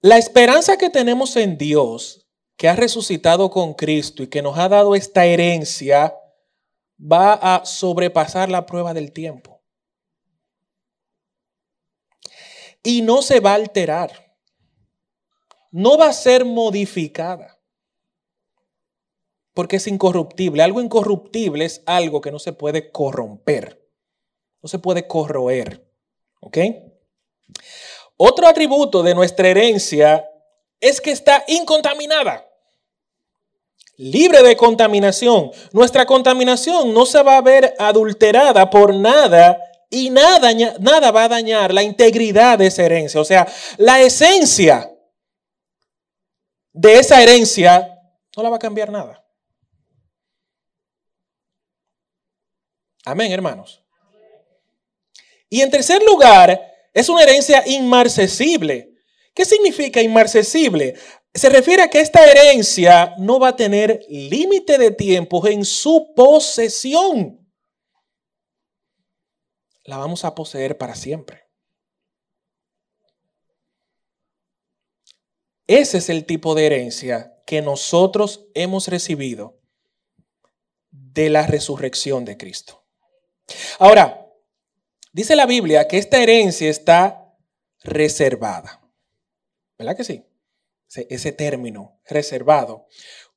La 0.01 0.17
esperanza 0.17 0.77
que 0.77 0.89
tenemos 0.89 1.35
en 1.35 1.57
Dios, 1.57 2.27
que 2.57 2.67
ha 2.67 2.75
resucitado 2.75 3.51
con 3.51 3.75
Cristo 3.75 4.23
y 4.23 4.27
que 4.27 4.41
nos 4.41 4.57
ha 4.57 4.67
dado 4.67 4.95
esta 4.95 5.25
herencia, 5.25 6.15
va 6.99 7.33
a 7.33 7.65
sobrepasar 7.65 8.49
la 8.49 8.65
prueba 8.65 8.93
del 8.95 9.11
tiempo. 9.13 9.61
Y 12.83 13.03
no 13.03 13.21
se 13.21 13.39
va 13.39 13.51
a 13.51 13.55
alterar. 13.55 14.35
No 15.71 15.97
va 15.97 16.07
a 16.09 16.13
ser 16.13 16.45
modificada. 16.45 17.59
porque 19.53 19.75
es 19.75 19.87
incorruptible. 19.87 20.63
Algo 20.63 20.81
incorruptible 20.81 21.65
es 21.65 21.83
algo 21.85 22.21
que 22.21 22.31
no 22.31 22.39
se 22.39 22.53
puede 22.53 22.91
corromper, 22.91 23.85
no 24.61 24.69
se 24.69 24.79
puede 24.79 25.07
corroer. 25.07 25.85
¿Ok? 26.39 26.57
Otro 28.23 28.47
atributo 28.47 29.01
de 29.01 29.15
nuestra 29.15 29.47
herencia 29.47 30.29
es 30.79 31.01
que 31.01 31.09
está 31.09 31.43
incontaminada, 31.47 32.47
libre 33.97 34.43
de 34.43 34.55
contaminación. 34.55 35.49
Nuestra 35.71 36.05
contaminación 36.05 36.93
no 36.93 37.07
se 37.07 37.23
va 37.23 37.37
a 37.37 37.41
ver 37.41 37.73
adulterada 37.79 38.69
por 38.69 38.93
nada 38.93 39.59
y 39.89 40.11
nada, 40.11 40.51
nada 40.79 41.09
va 41.09 41.23
a 41.23 41.29
dañar 41.29 41.73
la 41.73 41.81
integridad 41.81 42.59
de 42.59 42.67
esa 42.67 42.83
herencia. 42.83 43.19
O 43.19 43.25
sea, 43.25 43.51
la 43.77 43.99
esencia 43.99 44.95
de 46.73 46.99
esa 46.99 47.23
herencia 47.23 47.99
no 48.37 48.43
la 48.43 48.49
va 48.49 48.57
a 48.57 48.59
cambiar 48.59 48.91
nada. 48.91 49.25
Amén, 53.03 53.31
hermanos. 53.31 53.83
Y 55.49 55.61
en 55.61 55.71
tercer 55.71 56.03
lugar, 56.03 56.70
es 56.93 57.09
una 57.09 57.23
herencia 57.23 57.63
inmarcesible. 57.65 58.93
¿Qué 59.33 59.45
significa 59.45 60.01
inmarcesible? 60.01 60.95
Se 61.33 61.49
refiere 61.49 61.83
a 61.83 61.89
que 61.89 62.01
esta 62.01 62.25
herencia 62.29 63.15
no 63.17 63.39
va 63.39 63.49
a 63.49 63.55
tener 63.55 64.01
límite 64.09 64.77
de 64.77 64.91
tiempo 64.91 65.47
en 65.47 65.63
su 65.63 66.13
posesión 66.15 67.41
la 69.83 69.97
vamos 69.97 70.25
a 70.25 70.35
poseer 70.35 70.77
para 70.77 70.95
siempre. 70.95 71.49
Ese 75.67 75.99
es 75.99 76.09
el 76.09 76.25
tipo 76.25 76.53
de 76.53 76.65
herencia 76.65 77.41
que 77.45 77.61
nosotros 77.61 78.47
hemos 78.53 78.87
recibido 78.87 79.59
de 80.91 81.29
la 81.29 81.47
resurrección 81.47 82.25
de 82.25 82.37
Cristo. 82.37 82.85
Ahora, 83.79 84.20
dice 85.11 85.35
la 85.35 85.45
Biblia 85.45 85.87
que 85.87 85.97
esta 85.97 86.21
herencia 86.21 86.69
está 86.69 87.35
reservada. 87.83 88.81
¿Verdad 89.77 89.95
que 89.97 90.03
sí? 90.03 90.25
Ese, 91.09 91.31
término, 91.31 91.99
reservado. 92.05 92.87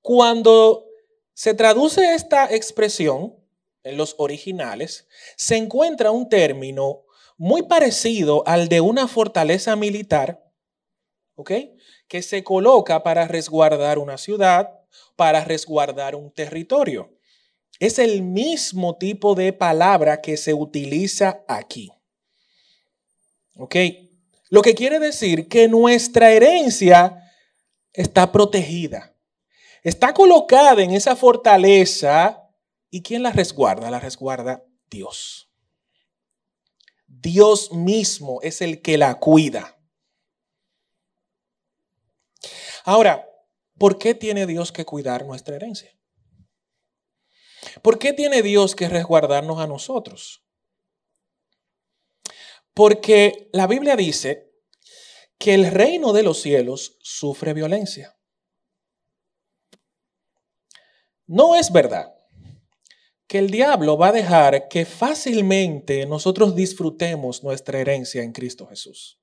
Cuando 0.02 0.86
se 1.32 1.54
traduce 1.54 2.14
esta 2.14 2.52
expresión, 2.52 3.36
en 3.84 3.98
los 3.98 4.16
originales, 4.18 5.06
se 5.36 5.56
encuentra 5.56 6.10
un 6.10 6.28
término 6.28 7.04
muy 7.36 7.62
parecido 7.62 8.42
al 8.46 8.68
de 8.68 8.80
una 8.80 9.06
fortaleza 9.06 9.76
militar, 9.76 10.42
¿ok? 11.36 11.52
Que 12.08 12.22
se 12.22 12.42
coloca 12.42 13.02
para 13.02 13.28
resguardar 13.28 13.98
una 13.98 14.18
ciudad, 14.18 14.80
para 15.16 15.44
resguardar 15.44 16.16
un 16.16 16.32
territorio. 16.32 17.12
Es 17.80 17.98
el 17.98 18.22
mismo 18.22 18.96
tipo 18.96 19.34
de 19.34 19.52
palabra 19.52 20.20
que 20.20 20.36
se 20.36 20.54
utiliza 20.54 21.44
aquí. 21.48 21.90
¿Ok? 23.56 23.76
Lo 24.50 24.62
que 24.62 24.74
quiere 24.74 24.98
decir 24.98 25.48
que 25.48 25.68
nuestra 25.68 26.30
herencia 26.30 27.30
está 27.92 28.30
protegida. 28.30 29.14
Está 29.82 30.14
colocada 30.14 30.82
en 30.82 30.92
esa 30.92 31.16
fortaleza 31.16 32.44
¿Y 32.94 33.02
quién 33.02 33.24
la 33.24 33.32
resguarda? 33.32 33.90
La 33.90 33.98
resguarda 33.98 34.64
Dios. 34.88 35.50
Dios 37.08 37.72
mismo 37.72 38.38
es 38.40 38.62
el 38.62 38.82
que 38.82 38.96
la 38.96 39.16
cuida. 39.16 39.76
Ahora, 42.84 43.28
¿por 43.76 43.98
qué 43.98 44.14
tiene 44.14 44.46
Dios 44.46 44.70
que 44.70 44.84
cuidar 44.84 45.26
nuestra 45.26 45.56
herencia? 45.56 45.90
¿Por 47.82 47.98
qué 47.98 48.12
tiene 48.12 48.42
Dios 48.42 48.74
que 48.74 48.88
resguardarnos 48.88 49.58
a 49.58 49.66
nosotros? 49.66 50.42
Porque 52.72 53.48
la 53.52 53.66
Biblia 53.66 53.96
dice 53.96 54.52
que 55.38 55.54
el 55.54 55.70
reino 55.70 56.12
de 56.12 56.22
los 56.22 56.40
cielos 56.40 56.98
sufre 57.02 57.52
violencia. 57.52 58.16
No 61.26 61.54
es 61.54 61.72
verdad 61.72 62.14
que 63.26 63.38
el 63.38 63.50
diablo 63.50 63.96
va 63.96 64.08
a 64.08 64.12
dejar 64.12 64.68
que 64.68 64.84
fácilmente 64.84 66.06
nosotros 66.06 66.54
disfrutemos 66.54 67.42
nuestra 67.42 67.80
herencia 67.80 68.22
en 68.22 68.32
Cristo 68.32 68.66
Jesús. 68.66 69.18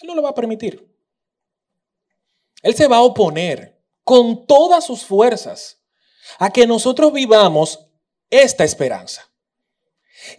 Él 0.00 0.08
no 0.08 0.14
lo 0.14 0.22
va 0.22 0.30
a 0.30 0.34
permitir. 0.34 0.88
Él 2.62 2.74
se 2.74 2.86
va 2.86 2.98
a 2.98 3.02
oponer 3.02 3.82
con 4.04 4.46
todas 4.46 4.86
sus 4.86 5.04
fuerzas 5.04 5.81
a 6.38 6.50
que 6.50 6.66
nosotros 6.66 7.12
vivamos 7.12 7.86
esta 8.30 8.64
esperanza. 8.64 9.30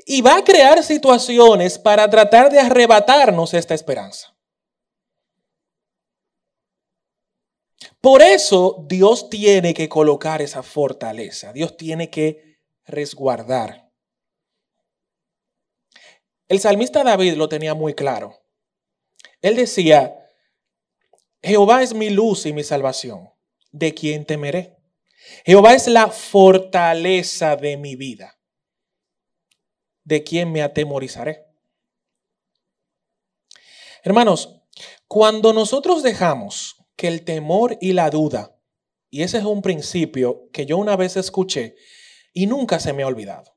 Y 0.06 0.22
va 0.22 0.38
a 0.38 0.44
crear 0.44 0.84
situaciones 0.84 1.78
para 1.78 2.10
tratar 2.10 2.50
de 2.50 2.60
arrebatarnos 2.60 3.54
esta 3.54 3.74
esperanza. 3.74 4.34
Por 8.00 8.22
eso 8.22 8.86
Dios 8.88 9.30
tiene 9.30 9.74
que 9.74 9.88
colocar 9.88 10.42
esa 10.42 10.64
fortaleza. 10.64 11.54
Dios 11.54 11.78
tiene 11.78 12.10
que 12.10 12.60
resguardar. 12.86 13.92
El 16.48 16.60
salmista 16.60 17.04
David 17.04 17.36
lo 17.36 17.48
tenía 17.50 17.74
muy 17.74 17.94
claro. 17.94 18.42
Él 19.42 19.56
decía, 19.56 20.30
Jehová 21.42 21.84
es 21.84 21.94
mi 21.94 22.10
luz 22.10 22.46
y 22.46 22.54
mi 22.54 22.64
salvación, 22.64 23.30
¿de 23.72 23.94
quién 23.94 24.26
temeré? 24.26 24.73
Jehová 25.46 25.74
es 25.74 25.88
la 25.88 26.08
fortaleza 26.08 27.56
de 27.56 27.78
mi 27.78 27.96
vida, 27.96 28.40
¿de 30.04 30.24
quién 30.24 30.52
me 30.52 30.62
atemorizaré? 30.62 31.46
Hermanos, 34.04 34.62
cuando 35.08 35.54
nosotros 35.54 36.04
dejamos 36.04 36.78
que 36.96 37.08
el 37.08 37.24
temor 37.24 37.78
y 37.80 37.94
la 37.94 38.10
duda, 38.10 38.58
y 39.10 39.24
ese 39.24 39.38
es 39.38 39.44
un 39.46 39.62
principio 39.62 40.50
que 40.52 40.66
yo 40.66 40.78
una 40.78 40.96
vez 40.96 41.18
escuché, 41.18 41.76
y 42.34 42.48
nunca 42.48 42.80
se 42.80 42.94
me 42.94 43.04
ha 43.04 43.08
olvidado. 43.08 43.56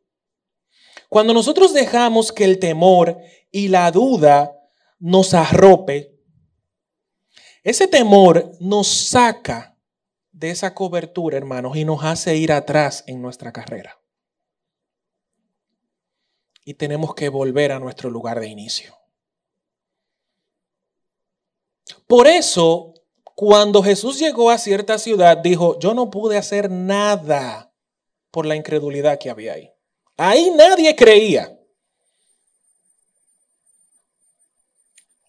Cuando 1.09 1.33
nosotros 1.33 1.73
dejamos 1.73 2.33
que 2.33 2.45
el 2.45 2.59
temor 2.59 3.19
y 3.51 3.69
la 3.69 3.91
duda 3.91 4.53
nos 4.99 5.35
arrope, 5.35 6.17
ese 7.63 7.89
temor 7.89 8.53
nos 8.61 8.87
saca 8.87 9.76
de 10.37 10.51
esa 10.51 10.75
cobertura, 10.75 11.39
hermanos, 11.39 11.79
y 11.79 11.87
nos 11.87 12.05
hace 12.05 12.37
ir 12.37 12.53
atrás 12.53 13.05
en 13.07 13.23
nuestra 13.23 13.53
carrera. 13.53 13.99
Y 16.63 16.75
tenemos 16.75 17.15
que 17.15 17.31
volver 17.31 17.73
a 17.73 17.79
nuestro 17.79 18.11
lugar 18.11 18.39
de 18.39 18.49
inicio. 18.49 18.95
Por 22.07 22.27
eso, 22.27 22.93
cuando 23.35 23.83
Jesús 23.83 24.19
llegó 24.19 24.51
a 24.51 24.59
cierta 24.59 24.99
ciudad, 24.99 25.39
dijo, 25.39 25.79
yo 25.79 25.95
no 25.95 26.11
pude 26.11 26.37
hacer 26.37 26.71
nada 26.71 27.73
por 28.31 28.45
la 28.45 28.57
incredulidad 28.57 29.19
que 29.19 29.31
había 29.31 29.55
ahí. 29.55 29.73
Ahí 30.19 30.53
nadie 30.55 30.95
creía. 30.95 31.56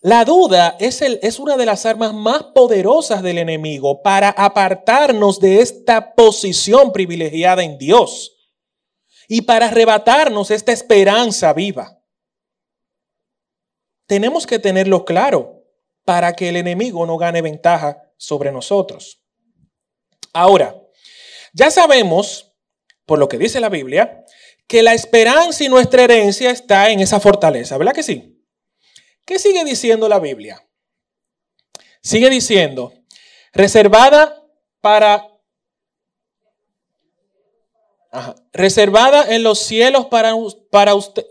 La 0.07 0.23
duda 0.23 0.77
es, 0.79 1.37
una 1.37 1.57
de 1.57 1.65
las 1.65 1.85
armas 1.85 2.13
más 2.13 2.41
poderosas 2.55 3.21
del 3.21 3.39
enemigo 3.39 4.01
para 4.01 4.29
apartarnos 4.29 5.41
de 5.41 5.59
esta 5.59 6.15
posición 6.15 6.93
privilegiada 6.93 7.61
en 7.61 7.77
Dios 7.77 8.37
y 9.27 9.41
para 9.41 9.65
arrebatarnos 9.65 10.49
esta 10.49 10.71
esperanza 10.71 11.51
viva. 11.51 12.01
Tenemos 14.05 14.47
que 14.47 14.59
tenerlo 14.59 15.03
claro 15.03 15.65
para 16.05 16.31
que 16.37 16.47
el 16.47 16.55
enemigo 16.55 17.05
no 17.05 17.17
gane 17.17 17.41
ventaja 17.41 18.01
sobre 18.15 18.53
nosotros. 18.53 19.21
Ahora, 20.31 20.73
ya 21.51 21.69
sabemos 21.69 22.53
por 23.05 23.19
lo 23.19 23.27
que 23.27 23.37
dice 23.37 23.59
la 23.59 23.67
Biblia, 23.67 24.23
que 24.67 24.83
la 24.83 24.93
esperanza 24.93 25.65
y 25.65 25.67
nuestra 25.67 26.05
herencia 26.05 26.51
está 26.51 26.91
en 26.91 27.01
esa 27.01 27.19
fortaleza, 27.19 27.77
¿verdad 27.77 27.91
que 27.91 28.03
sí? 28.03 28.36
¿Qué 29.27 29.39
sigue 29.39 29.65
diciendo 29.65 30.07
la 30.07 30.19
Biblia? 30.19 30.65
Sigue 32.01 32.29
diciendo, 32.29 32.93
reservada 33.51 34.41
para... 34.79 35.27
reservada 38.53 39.35
en 39.35 39.43
los 39.43 39.59
cielos 39.59 40.05
para, 40.05 40.33
para 40.71 40.95
usted. 40.95 41.27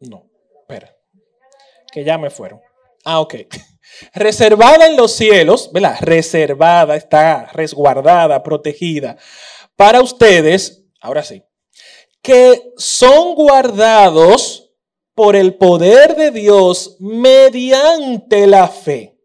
No, 0.00 0.28
espera, 0.62 0.92
que 1.92 2.02
ya 2.02 2.18
me 2.18 2.30
fueron. 2.30 2.60
Ah, 3.04 3.20
ok. 3.20 3.34
Reservada 4.12 4.86
en 4.86 4.96
los 4.96 5.12
cielos, 5.12 5.70
¿verdad? 5.72 5.98
Reservada, 6.00 6.96
está 6.96 7.46
resguardada, 7.52 8.42
protegida 8.42 9.16
para 9.76 10.00
ustedes, 10.00 10.82
ahora 11.00 11.22
sí, 11.22 11.44
que 12.20 12.72
son 12.76 13.36
guardados 13.36 14.61
por 15.14 15.36
el 15.36 15.56
poder 15.56 16.16
de 16.16 16.30
Dios 16.30 16.96
mediante 17.00 18.46
la 18.46 18.68
fe. 18.68 19.18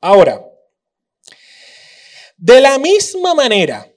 Ahora, 0.00 0.42
De 2.38 2.60
la 2.60 2.78
misma 2.78 3.34
manera 3.34 3.90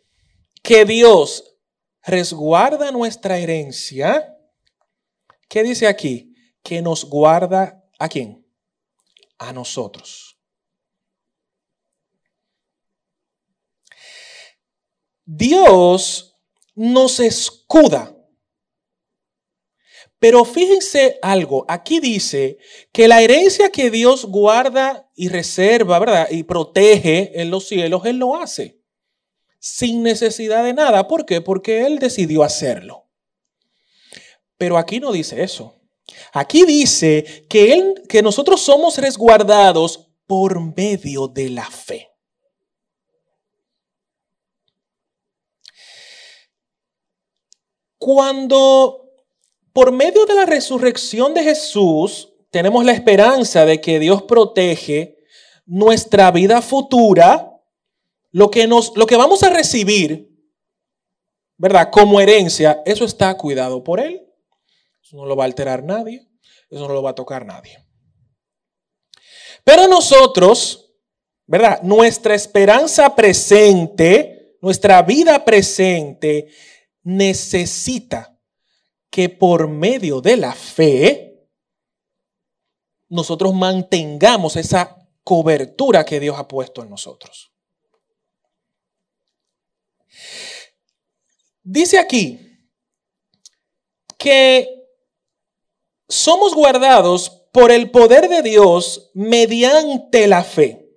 que 0.64 0.86
Dios 0.86 1.58
resguarda 2.04 2.90
nuestra 2.90 3.38
herencia, 3.38 4.34
¿qué 5.50 5.62
dice 5.62 5.88
aquí? 5.88 6.34
Que 6.64 6.82
nos 6.82 7.04
guarda 7.04 7.84
a 8.00 8.08
quién? 8.08 8.46
A 9.38 9.52
nosotros. 9.52 10.38
Dios 15.26 16.40
nos 16.76 17.20
escuda. 17.20 18.16
Pero 20.20 20.44
fíjense 20.44 21.18
algo, 21.22 21.66
aquí 21.68 22.00
dice 22.00 22.58
que 22.92 23.08
la 23.08 23.22
herencia 23.22 23.72
que 23.72 23.90
Dios 23.90 24.26
guarda 24.26 25.10
y 25.16 25.30
reserva, 25.30 25.98
¿verdad? 25.98 26.28
Y 26.30 26.44
protege 26.44 27.42
en 27.42 27.50
los 27.50 27.68
cielos, 27.68 28.06
Él 28.06 28.18
lo 28.18 28.36
hace 28.36 28.80
sin 29.60 30.04
necesidad 30.04 30.64
de 30.64 30.74
nada. 30.74 31.08
¿Por 31.08 31.26
qué? 31.26 31.42
Porque 31.42 31.86
Él 31.86 32.00
decidió 32.00 32.44
hacerlo. 32.44 33.08
Pero 34.58 34.78
aquí 34.78 35.00
no 35.00 35.12
dice 35.12 35.44
eso. 35.44 35.76
Aquí 36.34 36.66
dice 36.66 37.46
que, 37.48 37.74
él, 37.74 38.04
que 38.10 38.22
nosotros 38.22 38.62
somos 38.62 38.98
resguardados 38.98 40.10
por 40.26 40.60
medio 40.76 41.28
de 41.28 41.50
la 41.50 41.70
fe. 41.70 42.10
Cuando 47.98 49.09
por 49.80 49.94
medio 49.94 50.26
de 50.26 50.34
la 50.34 50.46
resurrección 50.46 51.34
de 51.34 51.42
Jesús 51.42 52.34
tenemos 52.52 52.84
la 52.84 52.92
esperanza 52.92 53.64
de 53.64 53.80
que 53.80 53.98
Dios 53.98 54.24
protege 54.24 55.20
nuestra 55.66 56.32
vida 56.32 56.62
futura, 56.62 57.50
lo 58.30 58.52
que, 58.52 58.68
nos, 58.68 58.92
lo 58.98 59.06
que 59.06 59.16
vamos 59.16 59.42
a 59.42 59.50
recibir, 59.50 60.38
¿verdad? 61.56 61.92
Como 61.94 62.20
herencia, 62.20 62.82
eso 62.86 63.06
está 63.06 63.38
cuidado 63.38 63.82
por 63.82 64.02
Él. 64.02 64.28
Eso 65.02 65.16
no 65.16 65.26
lo 65.26 65.38
va 65.38 65.46
a 65.46 65.48
alterar 65.48 65.82
nadie, 65.82 66.28
eso 66.70 66.86
no 66.86 66.94
lo 66.94 67.02
va 67.02 67.12
a 67.12 67.16
tocar 67.16 67.46
nadie. 67.46 67.82
Pero 69.64 69.88
nosotros, 69.88 70.94
¿verdad? 71.46 71.82
Nuestra 71.84 72.36
esperanza 72.36 73.16
presente, 73.16 74.58
nuestra 74.62 75.02
vida 75.04 75.46
presente, 75.46 76.50
necesita 77.02 78.36
que 79.10 79.30
por 79.30 79.68
medio 79.68 80.22
de 80.22 80.38
la 80.38 80.54
fe 80.54 81.48
nosotros 83.08 83.54
mantengamos 83.54 84.56
esa 84.56 85.08
cobertura 85.24 86.06
que 86.06 86.20
Dios 86.20 86.38
ha 86.38 86.48
puesto 86.48 86.84
en 86.84 86.90
nosotros. 86.90 87.52
Dice 91.64 92.00
aquí 92.00 92.40
que 94.18 94.68
somos 96.08 96.54
guardados 96.54 97.30
por 97.52 97.72
el 97.72 97.90
poder 97.92 98.30
de 98.30 98.42
Dios 98.42 99.12
mediante 99.14 100.28
la 100.28 100.44
fe. 100.44 100.90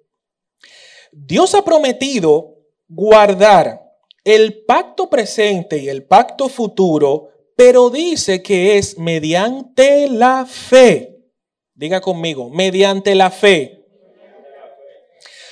Dios 1.13 1.55
ha 1.55 1.63
prometido 1.63 2.57
guardar 2.89 3.83
el 4.25 4.65
pacto 4.65 5.11
presente 5.11 5.79
y 5.79 5.89
el 5.89 6.05
pacto 6.05 6.49
futuro, 6.49 7.29
pero 7.57 7.91
dice 7.91 8.43
que 8.43 8.79
es 8.79 8.99
mediante 8.99 10.09
la 10.09 10.47
fe. 10.47 11.19
Diga 11.75 12.01
conmigo, 12.01 12.51
mediante 12.51 13.15
la 13.15 13.31
fe. 13.31 13.87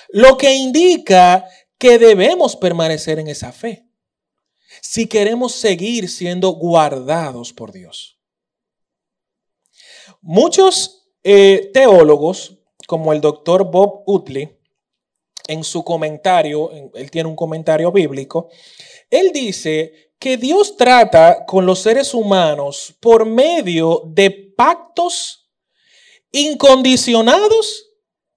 Lo 0.08 0.36
que 0.36 0.54
indica 0.54 1.46
que 1.78 1.98
debemos 1.98 2.56
permanecer 2.56 3.18
en 3.18 3.28
esa 3.28 3.52
fe 3.52 3.86
si 4.82 5.06
queremos 5.06 5.52
seguir 5.52 6.08
siendo 6.08 6.50
guardados 6.50 7.52
por 7.52 7.72
Dios. 7.72 8.18
Muchos 10.20 11.08
eh, 11.22 11.70
teólogos, 11.72 12.58
como 12.86 13.12
el 13.12 13.20
doctor 13.20 13.70
Bob 13.70 14.02
Utley, 14.06 14.56
en 15.48 15.64
su 15.64 15.84
comentario, 15.84 16.70
él 16.94 17.10
tiene 17.10 17.28
un 17.28 17.36
comentario 17.36 17.90
bíblico, 17.90 18.48
él 19.10 19.32
dice 19.32 20.09
que 20.20 20.36
Dios 20.36 20.76
trata 20.76 21.46
con 21.46 21.64
los 21.64 21.80
seres 21.80 22.12
humanos 22.12 22.94
por 23.00 23.24
medio 23.24 24.02
de 24.04 24.30
pactos 24.30 25.50
incondicionados 26.30 27.86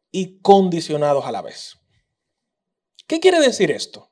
y 0.10 0.40
condicionados 0.40 1.26
a 1.26 1.32
la 1.32 1.42
vez. 1.42 1.76
¿Qué 3.06 3.20
quiere 3.20 3.42
decir 3.42 3.70
esto? 3.70 4.10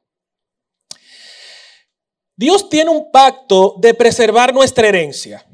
Dios 2.35 2.69
tiene 2.69 2.91
un 2.91 3.09
pacto 3.09 3.75
de 3.79 3.93
preservar 3.93 4.53
nuestra 4.53 4.89
herencia 4.89 5.47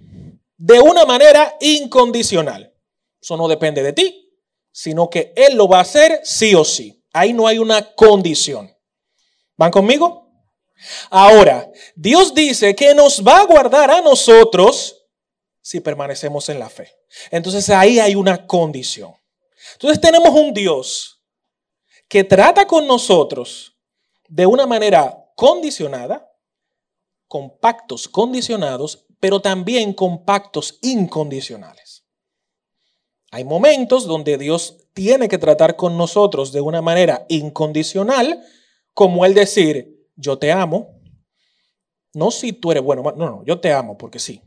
de 0.57 0.81
una 0.81 1.05
manera 1.05 1.55
incondicional. 1.61 2.73
Eso 3.21 3.37
no 3.37 3.47
depende 3.47 3.83
de 3.83 3.93
ti, 3.93 4.33
sino 4.71 5.07
que 5.07 5.33
Él 5.35 5.55
lo 5.55 5.67
va 5.67 5.79
a 5.79 5.81
hacer 5.81 6.21
sí 6.23 6.55
o 6.55 6.65
sí. 6.65 7.03
Ahí 7.13 7.31
no 7.31 7.45
hay 7.45 7.59
una 7.59 7.93
condición. 7.93 8.75
¿Van 9.55 9.69
conmigo? 9.69 10.26
Ahora, 11.09 11.71
Dios 11.95 12.33
dice 12.33 12.75
que 12.75 12.93
nos 12.93 13.23
va 13.25 13.39
a 13.39 13.45
guardar 13.45 13.91
a 13.91 14.01
nosotros 14.01 15.05
si 15.61 15.79
permanecemos 15.79 16.47
en 16.49 16.59
la 16.59 16.69
fe. 16.69 16.93
Entonces 17.31 17.69
ahí 17.69 17.99
hay 17.99 18.15
una 18.15 18.45
condición. 18.47 19.13
Entonces 19.73 19.99
tenemos 19.99 20.29
un 20.29 20.53
Dios 20.53 21.21
que 22.07 22.23
trata 22.23 22.65
con 22.65 22.87
nosotros 22.87 23.75
de 24.29 24.45
una 24.45 24.65
manera 24.65 25.25
condicionada, 25.35 26.31
con 27.27 27.57
pactos 27.59 28.07
condicionados, 28.07 29.05
pero 29.19 29.41
también 29.41 29.93
con 29.93 30.23
pactos 30.23 30.79
incondicionales. 30.81 32.05
Hay 33.31 33.43
momentos 33.43 34.05
donde 34.05 34.37
Dios 34.37 34.87
tiene 34.93 35.27
que 35.27 35.37
tratar 35.37 35.75
con 35.75 35.97
nosotros 35.97 36.53
de 36.53 36.61
una 36.61 36.81
manera 36.81 37.25
incondicional, 37.27 38.41
como 38.93 39.25
el 39.25 39.33
decir, 39.33 39.96
yo 40.17 40.37
te 40.37 40.51
amo. 40.51 40.99
No 42.13 42.29
si 42.31 42.51
tú 42.51 42.71
eres 42.71 42.83
bueno, 42.83 43.01
no, 43.03 43.13
no, 43.15 43.45
yo 43.45 43.59
te 43.59 43.71
amo 43.71 43.97
porque 43.97 44.19
sí. 44.19 44.41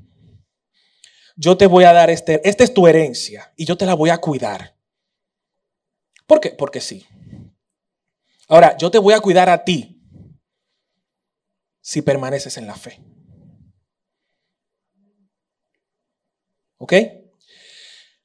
Yo 1.36 1.56
te 1.56 1.66
voy 1.66 1.84
a 1.84 1.94
dar 1.94 2.10
este, 2.10 2.46
esta 2.46 2.64
es 2.64 2.74
tu 2.74 2.86
herencia 2.86 3.52
y 3.56 3.64
yo 3.64 3.78
te 3.78 3.86
la 3.86 3.94
voy 3.94 4.10
a 4.10 4.18
cuidar. 4.18 4.76
¿Por 6.26 6.40
qué? 6.40 6.50
Porque 6.50 6.82
sí. 6.82 7.06
Ahora, 8.48 8.76
yo 8.76 8.90
te 8.90 8.98
voy 8.98 9.14
a 9.14 9.20
cuidar 9.20 9.48
a 9.48 9.64
ti 9.64 9.98
si 11.80 12.02
permaneces 12.02 12.58
en 12.58 12.66
la 12.66 12.74
fe. 12.74 13.00
¿Ok? 16.76 16.92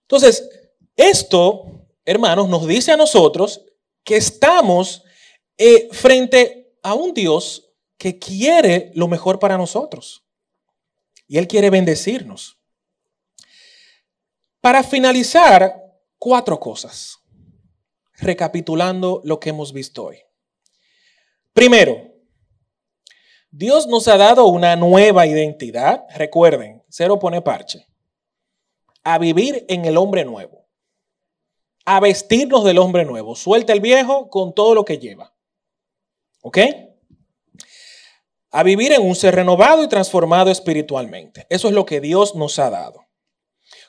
Entonces, 0.01 0.49
esto 0.97 1.75
hermanos, 2.05 2.47
nos 2.47 2.67
dice 2.67 2.91
a 2.91 2.97
nosotros 2.97 3.65
que 4.03 4.15
estamos 4.15 5.03
eh, 5.57 5.89
frente 5.91 6.64
a 6.85 6.93
un 6.93 7.15
Dios 7.15 7.73
que 7.97 8.19
quiere 8.19 8.91
lo 8.93 9.07
mejor 9.07 9.39
para 9.39 9.57
nosotros. 9.57 10.23
Y 11.27 11.39
Él 11.39 11.47
quiere 11.47 11.71
bendecirnos. 11.71 12.59
Para 14.61 14.83
finalizar, 14.83 15.81
cuatro 16.19 16.59
cosas, 16.59 17.17
recapitulando 18.19 19.21
lo 19.23 19.39
que 19.39 19.49
hemos 19.49 19.73
visto 19.73 20.05
hoy. 20.05 20.19
Primero, 21.53 22.13
Dios 23.49 23.87
nos 23.87 24.07
ha 24.07 24.17
dado 24.17 24.45
una 24.45 24.75
nueva 24.75 25.25
identidad. 25.25 26.03
Recuerden, 26.15 26.83
cero 26.87 27.17
pone 27.17 27.41
parche. 27.41 27.87
A 29.03 29.17
vivir 29.17 29.65
en 29.69 29.85
el 29.85 29.97
hombre 29.97 30.23
nuevo 30.23 30.65
a 31.85 31.99
vestirnos 31.99 32.63
del 32.63 32.79
hombre 32.79 33.05
nuevo. 33.05 33.35
Suelta 33.35 33.71
el 33.71 33.79
viejo 33.79 34.29
con 34.29 34.53
todo 34.53 34.73
lo 34.73 34.83
que 34.83 34.97
lleva. 34.97 35.34
¿Ok? 36.47 36.59
A 38.51 38.61
vivir 38.61 38.93
en 38.93 39.01
un 39.01 39.15
ser 39.15 39.33
renovado 39.33 39.83
y 39.83 39.87
transformado 39.89 40.51
espiritualmente. 40.51 41.47
Eso 41.49 41.69
es 41.69 41.73
lo 41.73 41.87
que 41.87 41.99
Dios 41.99 42.35
nos 42.35 42.59
ha 42.59 42.69
dado. 42.69 43.03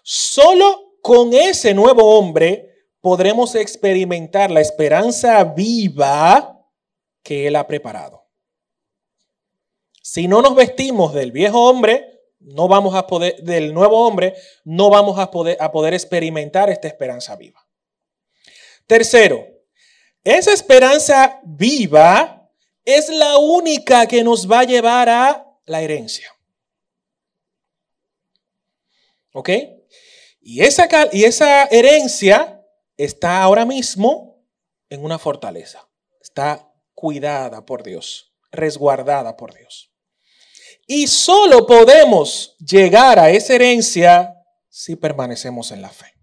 Solo 0.02 0.94
con 1.02 1.34
ese 1.34 1.74
nuevo 1.74 2.16
hombre 2.16 2.88
podremos 3.02 3.54
experimentar 3.56 4.50
la 4.50 4.62
esperanza 4.62 5.44
viva 5.44 6.66
que 7.22 7.46
Él 7.46 7.56
ha 7.56 7.66
preparado. 7.66 8.24
Si 10.00 10.26
no 10.26 10.40
nos 10.40 10.54
vestimos 10.54 11.12
del 11.12 11.32
viejo 11.32 11.68
hombre, 11.68 12.22
no 12.38 12.68
vamos 12.68 12.94
a 12.94 13.06
poder, 13.06 13.36
del 13.42 13.74
nuevo 13.74 14.06
hombre, 14.06 14.34
no 14.64 14.88
vamos 14.88 15.18
a 15.18 15.30
poder, 15.30 15.58
a 15.60 15.70
poder 15.70 15.92
experimentar 15.92 16.70
esta 16.70 16.88
esperanza 16.88 17.36
viva. 17.36 17.60
Tercero, 18.86 19.46
esa 20.24 20.54
esperanza 20.54 21.38
viva 21.44 22.35
es 22.86 23.08
la 23.08 23.36
única 23.36 24.06
que 24.06 24.22
nos 24.22 24.50
va 24.50 24.60
a 24.60 24.64
llevar 24.64 25.08
a 25.08 25.44
la 25.66 25.82
herencia. 25.82 26.32
¿Ok? 29.32 29.50
Y 30.40 30.62
esa, 30.62 30.88
y 31.12 31.24
esa 31.24 31.64
herencia 31.64 32.64
está 32.96 33.42
ahora 33.42 33.66
mismo 33.66 34.40
en 34.88 35.04
una 35.04 35.18
fortaleza. 35.18 35.86
Está 36.20 36.72
cuidada 36.94 37.66
por 37.66 37.82
Dios, 37.82 38.32
resguardada 38.52 39.36
por 39.36 39.52
Dios. 39.52 39.90
Y 40.86 41.08
solo 41.08 41.66
podemos 41.66 42.56
llegar 42.58 43.18
a 43.18 43.30
esa 43.30 43.54
herencia 43.56 44.32
si 44.68 44.94
permanecemos 44.94 45.72
en 45.72 45.82
la 45.82 45.90
fe. 45.90 46.14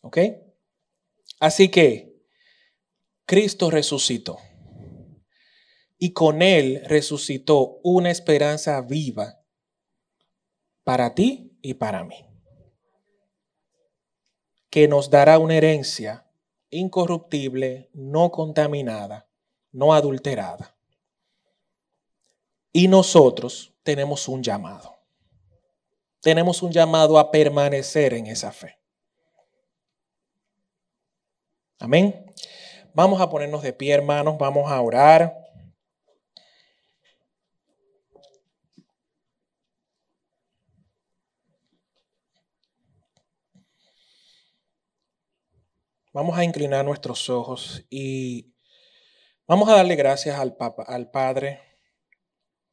¿Ok? 0.00 0.18
Así 1.40 1.68
que 1.68 2.13
Cristo 3.26 3.70
resucitó 3.70 4.38
y 5.98 6.12
con 6.12 6.42
Él 6.42 6.82
resucitó 6.86 7.80
una 7.82 8.10
esperanza 8.10 8.80
viva 8.82 9.40
para 10.82 11.14
ti 11.14 11.56
y 11.62 11.74
para 11.74 12.04
mí, 12.04 12.26
que 14.68 14.86
nos 14.86 15.08
dará 15.08 15.38
una 15.38 15.56
herencia 15.56 16.30
incorruptible, 16.68 17.88
no 17.94 18.30
contaminada, 18.30 19.28
no 19.72 19.94
adulterada. 19.94 20.76
Y 22.72 22.88
nosotros 22.88 23.72
tenemos 23.82 24.28
un 24.28 24.42
llamado. 24.42 24.94
Tenemos 26.20 26.62
un 26.62 26.72
llamado 26.72 27.18
a 27.18 27.30
permanecer 27.30 28.12
en 28.12 28.26
esa 28.26 28.52
fe. 28.52 28.78
Amén. 31.78 32.26
Vamos 32.96 33.20
a 33.20 33.28
ponernos 33.28 33.62
de 33.62 33.72
pie, 33.72 33.92
hermanos, 33.92 34.38
vamos 34.38 34.70
a 34.70 34.80
orar. 34.80 35.36
Vamos 46.12 46.38
a 46.38 46.44
inclinar 46.44 46.84
nuestros 46.84 47.28
ojos 47.28 47.84
y 47.90 48.54
vamos 49.48 49.68
a 49.68 49.74
darle 49.74 49.96
gracias 49.96 50.38
al, 50.38 50.54
Papa, 50.54 50.84
al 50.84 51.10
Padre 51.10 51.60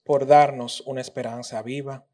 por 0.04 0.28
darnos 0.28 0.82
una 0.82 1.02
esperanza 1.02 1.64
viva. 1.64 2.06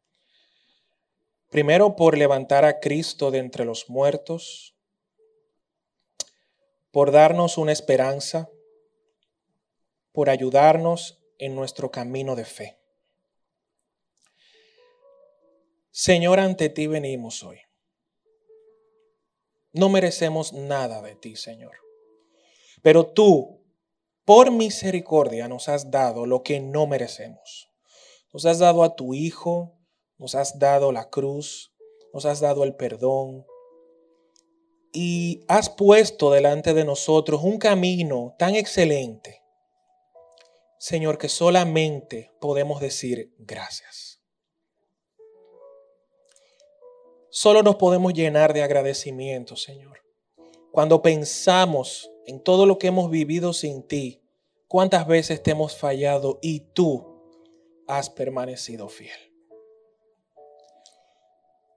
Primero 1.49 1.97
por 1.97 2.17
levantar 2.17 2.63
a 2.63 2.79
Cristo 2.79 3.31
de 3.31 3.39
entre 3.39 3.65
los 3.65 3.89
muertos, 3.89 4.76
por 6.97 7.11
darnos 7.11 7.59
una 7.59 7.73
esperanza, 7.73 8.49
por 10.13 10.31
ayudarnos 10.31 11.23
en 11.37 11.55
nuestro 11.55 11.91
camino 11.91 12.35
de 12.35 12.43
fe. 12.43 12.79
Señor, 15.91 16.39
ante 16.39 16.69
ti 16.69 16.87
venimos 16.87 17.43
hoy. 17.43 17.59
No 19.73 19.89
merecemos 19.89 20.53
nada 20.53 21.03
de 21.03 21.13
ti, 21.13 21.35
Señor. 21.35 21.75
Pero 22.81 23.05
tú, 23.05 23.63
por 24.25 24.49
misericordia, 24.49 25.47
nos 25.47 25.69
has 25.69 25.91
dado 25.91 26.25
lo 26.25 26.41
que 26.41 26.59
no 26.59 26.87
merecemos. 26.87 27.69
Nos 28.33 28.47
has 28.47 28.57
dado 28.57 28.83
a 28.83 28.95
tu 28.95 29.13
Hijo, 29.13 29.77
nos 30.17 30.33
has 30.33 30.57
dado 30.57 30.91
la 30.91 31.11
cruz, 31.11 31.75
nos 32.11 32.25
has 32.25 32.39
dado 32.39 32.63
el 32.63 32.75
perdón. 32.75 33.45
Y 34.99 35.45
has 35.47 35.69
puesto 35.69 36.31
delante 36.31 36.73
de 36.73 36.83
nosotros 36.83 37.43
un 37.43 37.59
camino 37.59 38.33
tan 38.39 38.55
excelente, 38.55 39.43
Señor, 40.79 41.19
que 41.19 41.29
solamente 41.29 42.31
podemos 42.41 42.81
decir 42.81 43.31
gracias. 43.37 44.19
Solo 47.29 47.61
nos 47.61 47.75
podemos 47.75 48.11
llenar 48.11 48.55
de 48.55 48.63
agradecimiento, 48.63 49.55
Señor. 49.55 50.01
Cuando 50.71 51.03
pensamos 51.03 52.09
en 52.25 52.39
todo 52.39 52.65
lo 52.65 52.79
que 52.79 52.87
hemos 52.87 53.11
vivido 53.11 53.53
sin 53.53 53.83
ti, 53.83 54.23
cuántas 54.67 55.05
veces 55.05 55.43
te 55.43 55.51
hemos 55.51 55.77
fallado 55.77 56.39
y 56.41 56.61
tú 56.73 57.21
has 57.87 58.09
permanecido 58.09 58.89
fiel. 58.89 59.19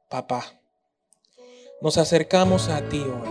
Papá, 0.09 0.60
nos 1.81 1.97
acercamos 1.97 2.69
a 2.69 2.83
ti 2.83 3.01
hoy. 3.01 3.31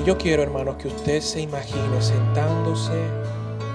Y 0.00 0.04
yo 0.04 0.16
quiero, 0.16 0.42
hermanos, 0.42 0.76
que 0.76 0.88
usted 0.88 1.20
se 1.20 1.42
imagine 1.42 2.00
sentándose 2.00 2.94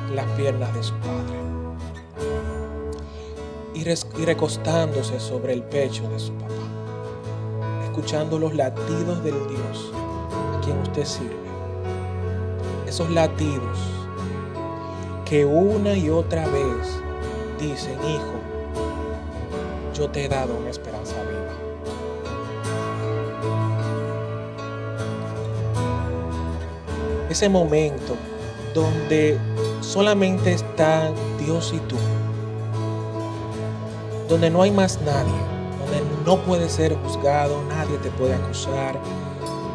en 0.09 0.15
las 0.15 0.25
piernas 0.31 0.73
de 0.73 0.81
su 0.81 0.93
Padre 0.95 1.43
y 3.75 4.25
recostándose 4.25 5.19
sobre 5.19 5.53
el 5.53 5.61
pecho 5.63 6.09
de 6.09 6.17
su 6.17 6.33
papá, 6.33 6.53
escuchando 7.83 8.39
los 8.39 8.55
latidos 8.55 9.23
del 9.23 9.35
Dios 9.47 9.91
a 10.57 10.61
quien 10.63 10.77
usted 10.79 11.05
sirve. 11.05 11.35
Esos 12.87 13.09
latidos 13.11 13.77
que 15.25 15.45
una 15.45 15.95
y 15.95 16.09
otra 16.09 16.47
vez 16.47 16.99
dicen, 17.59 17.99
hijo, 18.07 18.33
yo 19.93 20.09
te 20.09 20.25
he 20.25 20.29
dado 20.29 20.55
una 20.55 20.69
esperanza 20.69 20.92
Ese 27.33 27.49
momento 27.49 28.15
donde 28.75 29.39
solamente 29.81 30.53
están 30.53 31.15
Dios 31.39 31.73
y 31.75 31.79
tú 31.87 31.95
donde 34.29 34.51
no 34.51 34.61
hay 34.61 34.69
más 34.69 35.01
nadie, 35.01 35.33
donde 35.79 36.03
no 36.27 36.37
puedes 36.43 36.73
ser 36.73 36.95
juzgado, 36.95 37.59
nadie 37.69 37.97
te 38.03 38.11
puede 38.11 38.35
acusar 38.35 38.99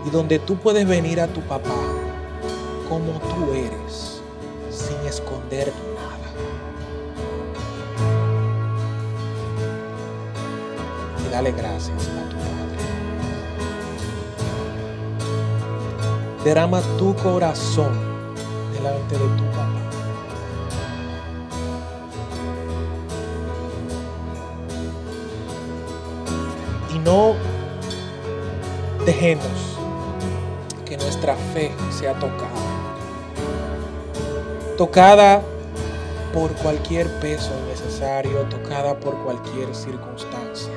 y 0.07 0.11
donde 0.11 0.39
tú 0.39 0.55
puedes 0.55 0.87
venir 0.87 1.21
a 1.21 1.27
tu 1.27 1.41
papá 1.41 1.75
como 2.89 3.15
tú 3.19 3.53
eres, 3.53 4.23
sin 4.71 4.97
esconder 5.05 5.73
nada. 5.97 6.29
Y 11.27 11.33
dale 11.33 11.51
gracias 11.51 12.09
Derrama 16.45 16.80
tu 16.99 17.14
corazón 17.16 17.93
delante 18.72 19.14
de 19.14 19.28
tu 19.36 19.45
Padre. 19.57 19.78
no 27.09 27.34
dejemos 29.07 29.47
que 30.84 30.99
nuestra 30.99 31.34
fe 31.55 31.72
sea 31.91 32.12
tocada. 32.12 32.66
Tocada 34.76 35.43
por 36.34 36.53
cualquier 36.57 37.09
peso 37.20 37.51
necesario, 37.66 38.43
tocada 38.51 39.01
por 39.01 39.14
cualquier 39.24 39.74
circunstancia. 39.74 40.72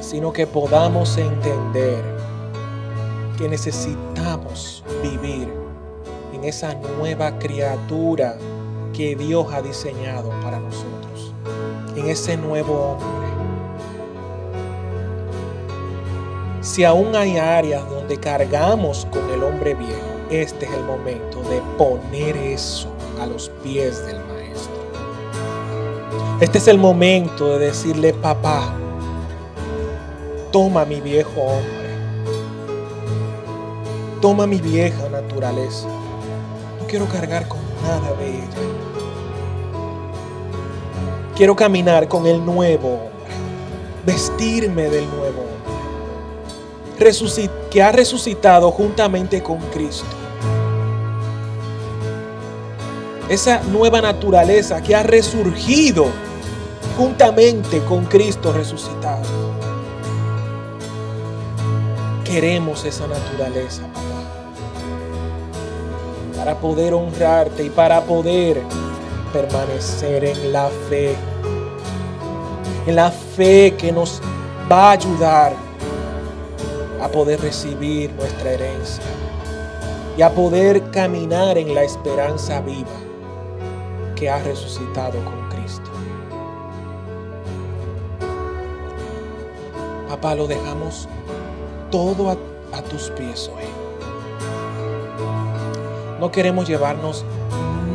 Sino 0.00 0.32
que 0.32 0.48
podamos 0.48 1.16
entender 1.16 2.19
que 3.40 3.48
necesitamos 3.48 4.84
vivir 5.02 5.48
en 6.34 6.44
esa 6.44 6.74
nueva 6.74 7.38
criatura 7.38 8.36
que 8.92 9.16
Dios 9.16 9.46
ha 9.50 9.62
diseñado 9.62 10.28
para 10.42 10.60
nosotros, 10.60 11.32
en 11.96 12.06
ese 12.06 12.36
nuevo 12.36 12.98
hombre 12.98 13.30
Si 16.60 16.84
aún 16.84 17.16
hay 17.16 17.38
áreas 17.38 17.88
donde 17.88 18.18
cargamos 18.18 19.06
con 19.10 19.30
el 19.30 19.42
hombre 19.42 19.74
viejo, 19.74 19.96
este 20.30 20.66
es 20.66 20.72
el 20.72 20.84
momento 20.84 21.40
de 21.44 21.62
poner 21.78 22.36
eso 22.36 22.92
a 23.18 23.26
los 23.26 23.48
pies 23.64 24.04
del 24.06 24.18
maestro. 24.26 24.74
Este 26.40 26.58
es 26.58 26.68
el 26.68 26.76
momento 26.76 27.58
de 27.58 27.66
decirle, 27.66 28.12
papá, 28.12 28.74
toma 30.52 30.84
mi 30.84 31.00
viejo 31.00 31.40
hombre, 31.40 31.79
toma 34.20 34.46
mi 34.46 34.60
vieja 34.60 35.08
naturaleza. 35.08 35.88
No 36.80 36.86
quiero 36.86 37.06
cargar 37.06 37.48
con 37.48 37.60
nada 37.82 38.12
de 38.16 38.28
ella. 38.28 38.46
Quiero 41.36 41.56
caminar 41.56 42.06
con 42.08 42.26
el 42.26 42.44
nuevo 42.44 42.88
hombre, 42.88 43.34
vestirme 44.04 44.90
del 44.90 45.06
nuevo 45.10 45.40
hombre 45.40 45.50
que 47.70 47.82
ha 47.82 47.92
resucitado 47.92 48.70
juntamente 48.70 49.42
con 49.42 49.58
Cristo. 49.72 50.04
Esa 53.30 53.62
nueva 53.62 54.02
naturaleza 54.02 54.82
que 54.82 54.94
ha 54.94 55.02
resurgido 55.02 56.08
juntamente 56.98 57.82
con 57.84 58.04
Cristo 58.04 58.52
resucitado. 58.52 59.22
Queremos 62.22 62.84
esa 62.84 63.06
naturaleza. 63.06 63.84
Para 66.40 66.58
poder 66.58 66.94
honrarte 66.94 67.64
y 67.64 67.68
para 67.68 68.00
poder 68.00 68.62
permanecer 69.30 70.24
en 70.24 70.54
la 70.54 70.70
fe. 70.88 71.14
En 72.86 72.96
la 72.96 73.10
fe 73.10 73.74
que 73.76 73.92
nos 73.92 74.22
va 74.72 74.88
a 74.88 74.90
ayudar 74.92 75.52
a 77.02 77.08
poder 77.08 77.42
recibir 77.42 78.10
nuestra 78.14 78.52
herencia 78.52 79.04
y 80.16 80.22
a 80.22 80.30
poder 80.30 80.90
caminar 80.90 81.58
en 81.58 81.74
la 81.74 81.82
esperanza 81.82 82.62
viva 82.62 82.88
que 84.16 84.30
ha 84.30 84.38
resucitado 84.42 85.22
con 85.22 85.48
Cristo. 85.50 85.90
Papá, 90.08 90.34
lo 90.34 90.46
dejamos 90.46 91.06
todo 91.90 92.30
a, 92.30 92.36
a 92.72 92.82
tus 92.84 93.10
pies 93.10 93.50
hoy. 93.54 93.89
No 96.20 96.30
queremos 96.30 96.68
llevarnos 96.68 97.24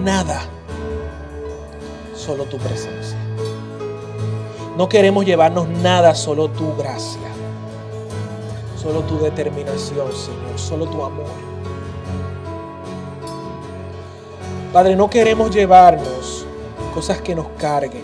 nada, 0.03 0.41
solo 2.15 2.45
tu 2.45 2.57
presencia. 2.57 3.19
No 4.75 4.89
queremos 4.89 5.25
llevarnos 5.25 5.69
nada, 5.69 6.15
solo 6.15 6.49
tu 6.49 6.75
gracia. 6.75 7.21
Solo 8.81 9.01
tu 9.01 9.19
determinación, 9.19 10.11
Señor. 10.11 10.57
Solo 10.57 10.87
tu 10.87 11.03
amor. 11.03 11.27
Padre, 14.73 14.95
no 14.95 15.07
queremos 15.07 15.51
llevarnos 15.51 16.47
cosas 16.95 17.21
que 17.21 17.35
nos 17.35 17.47
carguen, 17.59 18.03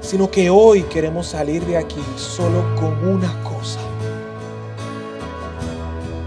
sino 0.00 0.30
que 0.30 0.48
hoy 0.48 0.84
queremos 0.84 1.26
salir 1.26 1.66
de 1.66 1.76
aquí 1.76 2.02
solo 2.16 2.64
con 2.76 3.06
una 3.06 3.30
cosa. 3.44 3.80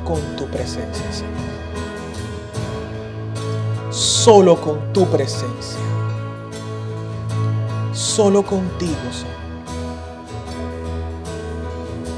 Con 0.05 0.21
tu 0.35 0.45
presencia, 0.45 1.11
Señor. 1.11 1.34
Solo 4.25 4.59
con 4.59 4.91
tu 4.91 5.05
presencia. 5.05 5.77
Solo 7.93 8.41
contigo, 8.41 8.95
Señor 9.11 9.35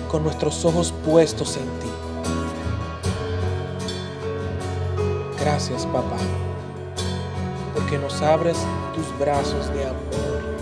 con 0.10 0.24
nuestros 0.24 0.64
ojos 0.64 0.94
puestos 1.04 1.58
en 1.58 1.66
ti. 1.82 1.90
Gracias, 5.38 5.86
papá, 5.88 6.16
porque 7.74 7.98
nos 7.98 8.22
abres 8.22 8.56
tus 8.96 9.20
brazos 9.20 9.68
de 9.74 9.86
amor 9.86 10.56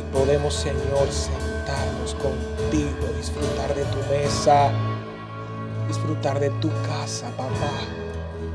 y 0.00 0.16
podemos, 0.16 0.54
Señor, 0.54 1.08
sentarnos 1.10 2.14
contigo, 2.14 3.06
disfrutar 3.18 3.74
de 3.74 3.84
tu 3.84 3.98
mesa, 4.10 4.70
disfrutar 5.86 6.40
de 6.40 6.48
tu 6.52 6.70
casa, 6.86 7.28
papá. 7.36 7.70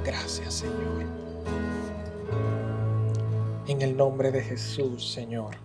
Gracias, 0.03 0.55
Señor. 0.55 1.03
En 3.66 3.82
el 3.82 3.95
nombre 3.95 4.30
de 4.32 4.41
Jesús, 4.41 5.14
Señor. 5.14 5.55